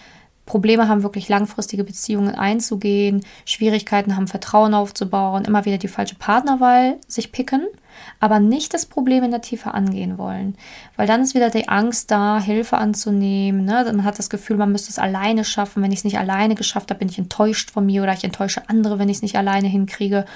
[0.47, 6.99] Probleme haben, wirklich langfristige Beziehungen einzugehen, Schwierigkeiten haben, Vertrauen aufzubauen, immer wieder die falsche Partnerwahl
[7.09, 7.67] sich picken,
[8.21, 10.57] aber nicht das Problem in der Tiefe angehen wollen.
[10.97, 13.65] Weil dann ist wieder die Angst da, Hilfe anzunehmen.
[13.65, 13.85] Ne?
[13.87, 15.83] Man hat das Gefühl, man müsste es alleine schaffen.
[15.83, 18.69] Wenn ich es nicht alleine geschafft habe, bin ich enttäuscht von mir oder ich enttäusche
[18.69, 20.27] andere, wenn ich es nicht alleine hinkriege.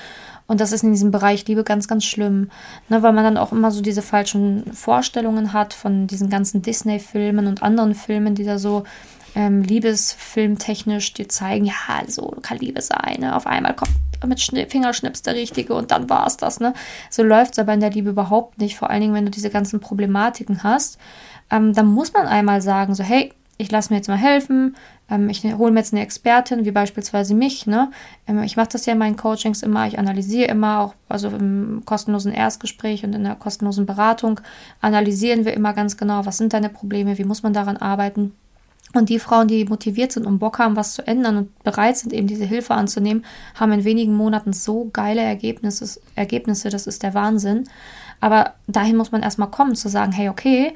[0.46, 2.50] Und das ist in diesem Bereich Liebe ganz, ganz schlimm,
[2.88, 7.46] ne, weil man dann auch immer so diese falschen Vorstellungen hat von diesen ganzen Disney-Filmen
[7.46, 8.84] und anderen Filmen, die da so
[9.34, 11.74] ähm, liebesfilmtechnisch dir zeigen, ja,
[12.06, 13.20] so kann Liebe sein.
[13.20, 13.34] Ne?
[13.34, 13.92] Auf einmal kommt
[14.26, 16.60] mit Fingerschnips der Richtige und dann war es das.
[16.60, 16.74] Ne?
[17.10, 18.76] So läuft es aber in der Liebe überhaupt nicht.
[18.76, 20.98] Vor allen Dingen, wenn du diese ganzen Problematiken hast.
[21.50, 24.76] Ähm, dann muss man einmal sagen, so, hey, ich lasse mir jetzt mal helfen,
[25.10, 27.66] ähm, ich hole mir jetzt eine Expertin, wie beispielsweise mich.
[27.66, 27.90] Ne?
[28.26, 31.82] Ähm, ich mache das ja in meinen Coachings immer, ich analysiere immer, auch also im
[31.84, 34.40] kostenlosen Erstgespräch und in der kostenlosen Beratung
[34.80, 38.32] analysieren wir immer ganz genau, was sind deine Probleme, wie muss man daran arbeiten.
[38.94, 42.12] Und die Frauen, die motiviert sind und Bock haben, was zu ändern und bereit sind,
[42.12, 43.24] eben diese Hilfe anzunehmen,
[43.54, 47.64] haben in wenigen Monaten so geile Ergebnisse, Ergebnisse das ist der Wahnsinn.
[48.20, 50.74] Aber dahin muss man erstmal kommen, zu sagen, hey, okay,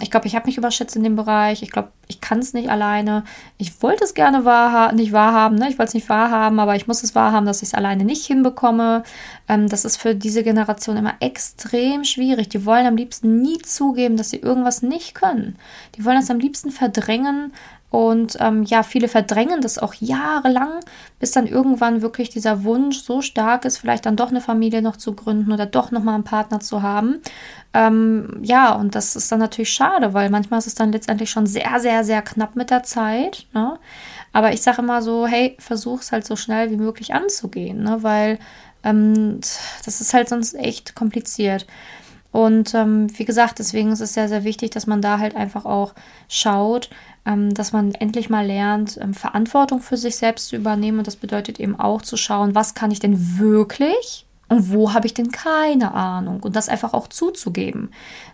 [0.00, 1.62] ich glaube, ich habe mich überschätzt in dem Bereich.
[1.62, 3.24] Ich glaube, ich kann es nicht alleine.
[3.56, 5.56] Ich wollte es gerne wahrha nicht wahrhaben.
[5.56, 5.70] Ne?
[5.70, 8.26] Ich wollte es nicht wahrhaben, aber ich muss es wahrhaben, dass ich es alleine nicht
[8.26, 9.02] hinbekomme.
[9.48, 12.50] Ähm, das ist für diese Generation immer extrem schwierig.
[12.50, 15.56] Die wollen am liebsten nie zugeben, dass sie irgendwas nicht können.
[15.96, 17.52] Die wollen das am liebsten verdrängen,
[17.92, 20.80] und ähm, ja, viele verdrängen das auch jahrelang,
[21.20, 24.96] bis dann irgendwann wirklich dieser Wunsch so stark ist, vielleicht dann doch eine Familie noch
[24.96, 27.20] zu gründen oder doch nochmal einen Partner zu haben.
[27.74, 31.44] Ähm, ja, und das ist dann natürlich schade, weil manchmal ist es dann letztendlich schon
[31.44, 33.44] sehr, sehr, sehr knapp mit der Zeit.
[33.52, 33.78] Ne?
[34.32, 37.98] Aber ich sage immer so, hey, versuch es halt so schnell wie möglich anzugehen, ne?
[38.02, 38.38] weil
[38.84, 39.38] ähm,
[39.84, 41.66] das ist halt sonst echt kompliziert.
[42.30, 45.66] Und ähm, wie gesagt, deswegen ist es sehr, sehr wichtig, dass man da halt einfach
[45.66, 45.94] auch
[46.28, 46.88] schaut,
[47.24, 50.98] dass man endlich mal lernt, ähm, Verantwortung für sich selbst zu übernehmen.
[50.98, 55.06] Und das bedeutet eben auch zu schauen, was kann ich denn wirklich und wo habe
[55.06, 56.40] ich denn keine Ahnung?
[56.42, 57.90] Und das einfach auch zuzugeben.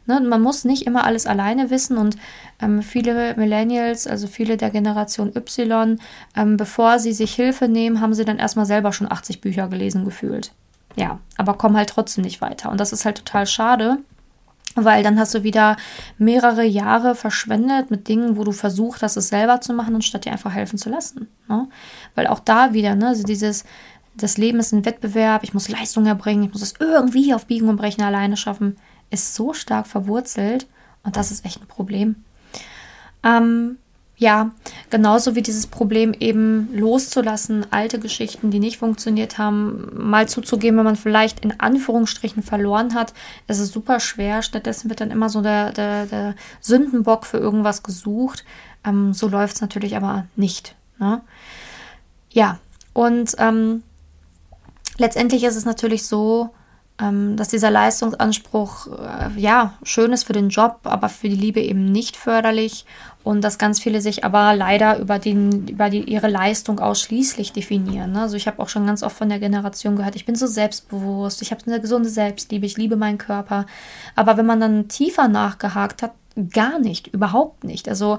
[0.06, 0.20] Ne?
[0.20, 2.16] Man muss nicht immer alles alleine wissen und
[2.60, 6.00] ähm, viele Millennials, also viele der Generation Y,
[6.34, 10.04] ähm, bevor sie sich Hilfe nehmen, haben sie dann erstmal selber schon 80 Bücher gelesen
[10.04, 10.52] gefühlt.
[10.96, 12.70] Ja, aber kommen halt trotzdem nicht weiter.
[12.70, 13.98] Und das ist halt total schade
[14.84, 15.76] weil dann hast du wieder
[16.18, 20.32] mehrere Jahre verschwendet mit Dingen, wo du versucht hast, es selber zu machen, anstatt dir
[20.32, 21.28] einfach helfen zu lassen.
[21.48, 21.68] Ne?
[22.14, 23.64] Weil auch da wieder, ne, also dieses,
[24.16, 27.68] das Leben ist ein Wettbewerb, ich muss Leistung erbringen, ich muss es irgendwie auf Biegen
[27.68, 28.76] und Brechen alleine schaffen,
[29.10, 30.66] ist so stark verwurzelt
[31.04, 32.16] und das ist echt ein Problem.
[33.22, 33.78] Ähm,
[34.18, 34.50] ja,
[34.90, 40.84] genauso wie dieses Problem eben loszulassen, alte Geschichten, die nicht funktioniert haben, mal zuzugeben, wenn
[40.84, 43.14] man vielleicht in Anführungsstrichen verloren hat.
[43.46, 44.42] Es ist super schwer.
[44.42, 48.44] Stattdessen wird dann immer so der, der, der Sündenbock für irgendwas gesucht.
[48.84, 50.74] Ähm, so läuft es natürlich aber nicht.
[50.98, 51.20] Ne?
[52.32, 52.58] Ja,
[52.94, 53.84] und ähm,
[54.96, 56.50] letztendlich ist es natürlich so,
[57.00, 61.60] ähm, dass dieser Leistungsanspruch äh, ja schön ist für den Job, aber für die Liebe
[61.60, 62.84] eben nicht förderlich
[63.24, 68.12] und dass ganz viele sich aber leider über, den, über die, ihre Leistung ausschließlich definieren.
[68.12, 68.22] Ne?
[68.22, 71.42] Also ich habe auch schon ganz oft von der Generation gehört, ich bin so selbstbewusst,
[71.42, 73.66] ich habe eine gesunde Selbstliebe, ich liebe meinen Körper.
[74.14, 76.12] Aber wenn man dann tiefer nachgehakt hat,
[76.52, 77.88] gar nicht, überhaupt nicht.
[77.88, 78.18] Also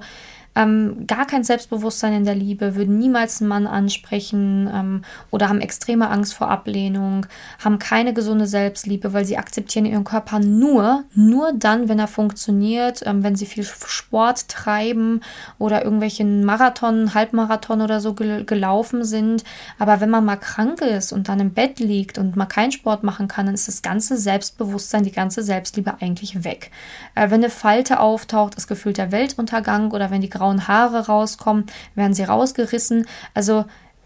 [0.55, 5.61] ähm, gar kein Selbstbewusstsein in der Liebe, würden niemals einen Mann ansprechen ähm, oder haben
[5.61, 7.25] extreme Angst vor Ablehnung,
[7.63, 13.03] haben keine gesunde Selbstliebe, weil sie akzeptieren ihren Körper nur, nur dann, wenn er funktioniert,
[13.05, 15.21] ähm, wenn sie viel Sport treiben
[15.59, 19.43] oder irgendwelchen Marathon, Halbmarathon oder so gel gelaufen sind.
[19.77, 23.03] Aber wenn man mal krank ist und dann im Bett liegt und mal keinen Sport
[23.03, 26.71] machen kann, dann ist das ganze Selbstbewusstsein, die ganze Selbstliebe eigentlich weg.
[27.15, 31.65] Äh, wenn eine Falte auftaucht, ist gefühlt der Weltuntergang oder wenn die grauen Haare rauskommen,
[31.95, 33.05] werden sie rausgerissen.
[33.33, 33.65] Also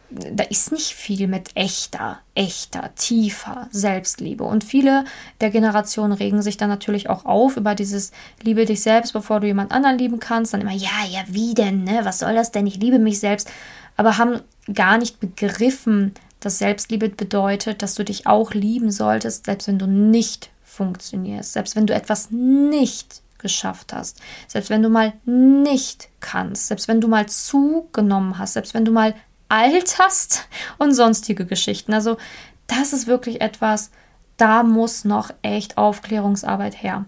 [0.09, 4.43] da ist nicht viel mit echter, echter, tiefer Selbstliebe.
[4.43, 5.05] Und viele
[5.41, 8.11] der Generationen regen sich dann natürlich auch auf über dieses
[8.41, 10.53] Liebe dich selbst, bevor du jemand anderen lieben kannst.
[10.53, 12.01] Dann immer, ja, ja, wie denn, ne?
[12.03, 12.67] Was soll das denn?
[12.67, 13.49] Ich liebe mich selbst.
[13.95, 14.41] Aber haben
[14.73, 19.87] gar nicht begriffen, dass Selbstliebe bedeutet, dass du dich auch lieben solltest, selbst wenn du
[19.87, 26.67] nicht funktionierst, selbst wenn du etwas nicht geschafft hast, selbst wenn du mal nicht kannst,
[26.67, 29.13] selbst wenn du mal zugenommen hast, selbst wenn du mal
[29.49, 30.47] alt hast
[30.79, 31.93] und sonstige Geschichten.
[31.93, 32.17] Also
[32.65, 33.91] das ist wirklich etwas,
[34.37, 37.05] da muss noch echt Aufklärungsarbeit her.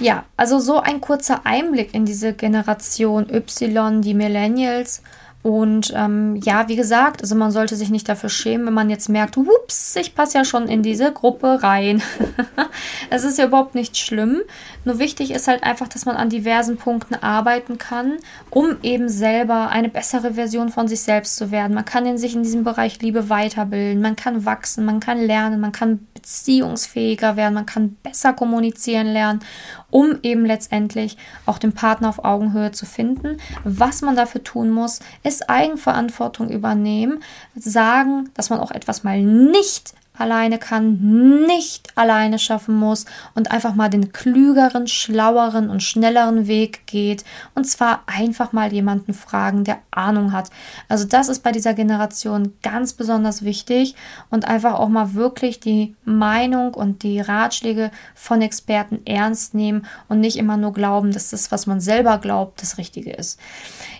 [0.00, 5.02] Ja, also so ein kurzer Einblick in diese Generation Y, die Millennials
[5.46, 9.08] und ähm, ja, wie gesagt, also man sollte sich nicht dafür schämen, wenn man jetzt
[9.08, 12.02] merkt, ups, ich passe ja schon in diese Gruppe rein.
[13.10, 14.42] Es ist ja überhaupt nicht schlimm.
[14.84, 18.16] Nur wichtig ist halt einfach, dass man an diversen Punkten arbeiten kann,
[18.50, 21.74] um eben selber eine bessere Version von sich selbst zu werden.
[21.74, 25.60] Man kann in sich in diesem Bereich Liebe weiterbilden, man kann wachsen, man kann lernen,
[25.60, 29.40] man kann beziehungsfähiger werden, man kann besser kommunizieren lernen,
[29.90, 31.16] um eben letztendlich
[31.46, 33.36] auch den Partner auf Augenhöhe zu finden.
[33.62, 37.22] Was man dafür tun muss, ist Eigenverantwortung übernehmen,
[37.54, 43.04] sagen, dass man auch etwas mal nicht alleine kann, nicht alleine schaffen muss
[43.34, 47.24] und einfach mal den klügeren, schlaueren und schnelleren Weg geht.
[47.54, 50.50] Und zwar einfach mal jemanden fragen, der Ahnung hat.
[50.88, 53.94] Also das ist bei dieser Generation ganz besonders wichtig
[54.30, 60.20] und einfach auch mal wirklich die Meinung und die Ratschläge von Experten ernst nehmen und
[60.20, 63.38] nicht immer nur glauben, dass das, was man selber glaubt, das Richtige ist.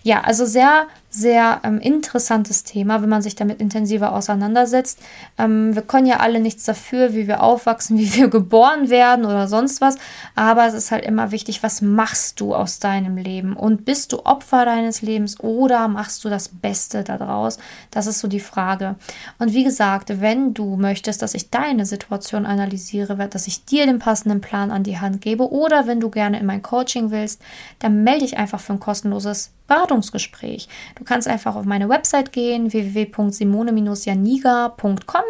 [0.02, 0.86] Ja, also sehr
[1.16, 4.98] sehr ähm, interessantes Thema, wenn man sich damit intensiver auseinandersetzt.
[5.38, 9.48] Ähm, wir können ja alle nichts dafür, wie wir aufwachsen, wie wir geboren werden oder
[9.48, 9.96] sonst was.
[10.34, 13.56] Aber es ist halt immer wichtig, was machst du aus deinem Leben?
[13.56, 17.58] Und bist du Opfer deines Lebens oder machst du das Beste daraus?
[17.90, 18.96] Das ist so die Frage.
[19.38, 23.98] Und wie gesagt, wenn du möchtest, dass ich deine Situation analysiere, dass ich dir den
[23.98, 27.40] passenden Plan an die Hand gebe oder wenn du gerne in mein Coaching willst,
[27.78, 30.68] dann melde dich einfach für ein kostenloses Beratungsgespräch.
[30.94, 35.24] Du kannst einfach auf meine Website gehen, www.simone-janiga.com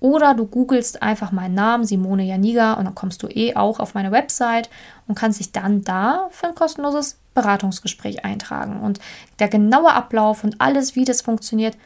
[0.00, 3.94] oder du googelst einfach meinen Namen, Simone Janiga, und dann kommst du eh auch auf
[3.94, 4.70] meine Website
[5.06, 8.80] und kannst dich dann da für ein kostenloses Beratungsgespräch eintragen.
[8.80, 8.98] Und
[9.38, 11.76] der genaue Ablauf und alles, wie das funktioniert,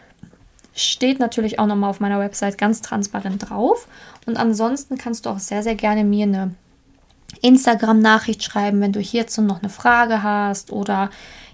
[0.74, 3.88] steht natürlich auch nochmal auf meiner Website ganz transparent drauf.
[4.26, 6.54] Und ansonsten kannst du auch sehr, sehr gerne mir eine
[7.42, 11.10] Instagram-Nachricht schreiben, wenn du hierzu noch eine Frage hast oder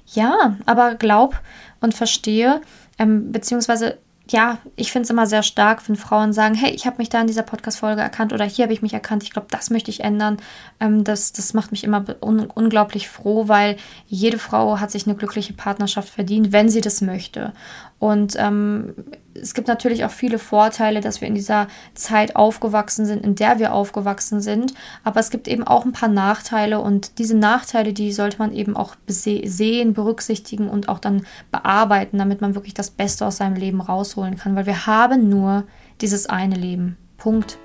[0.06, 1.40] ja, aber glaub
[1.80, 2.60] und verstehe,
[2.98, 3.98] ähm, beziehungsweise
[4.32, 7.20] ja, ich finde es immer sehr stark, wenn Frauen sagen, hey, ich habe mich da
[7.20, 10.04] in dieser Podcast-Folge erkannt oder hier habe ich mich erkannt, ich glaube, das möchte ich
[10.04, 10.36] ändern.
[10.78, 13.76] Ähm, das, das macht mich immer un unglaublich froh, weil
[14.06, 17.52] jede Frau hat sich eine glückliche Partnerschaft verdient, wenn sie das möchte.
[18.00, 18.94] Und ähm,
[19.34, 23.58] es gibt natürlich auch viele Vorteile, dass wir in dieser Zeit aufgewachsen sind, in der
[23.58, 24.72] wir aufgewachsen sind.
[25.04, 28.74] Aber es gibt eben auch ein paar Nachteile und diese Nachteile, die sollte man eben
[28.74, 33.82] auch sehen, berücksichtigen und auch dann bearbeiten, damit man wirklich das Beste aus seinem Leben
[33.82, 34.56] rausholen kann.
[34.56, 35.64] Weil wir haben nur
[36.00, 36.96] dieses eine Leben.
[37.18, 37.58] Punkt.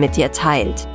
[0.00, 0.86] mit dir teilt.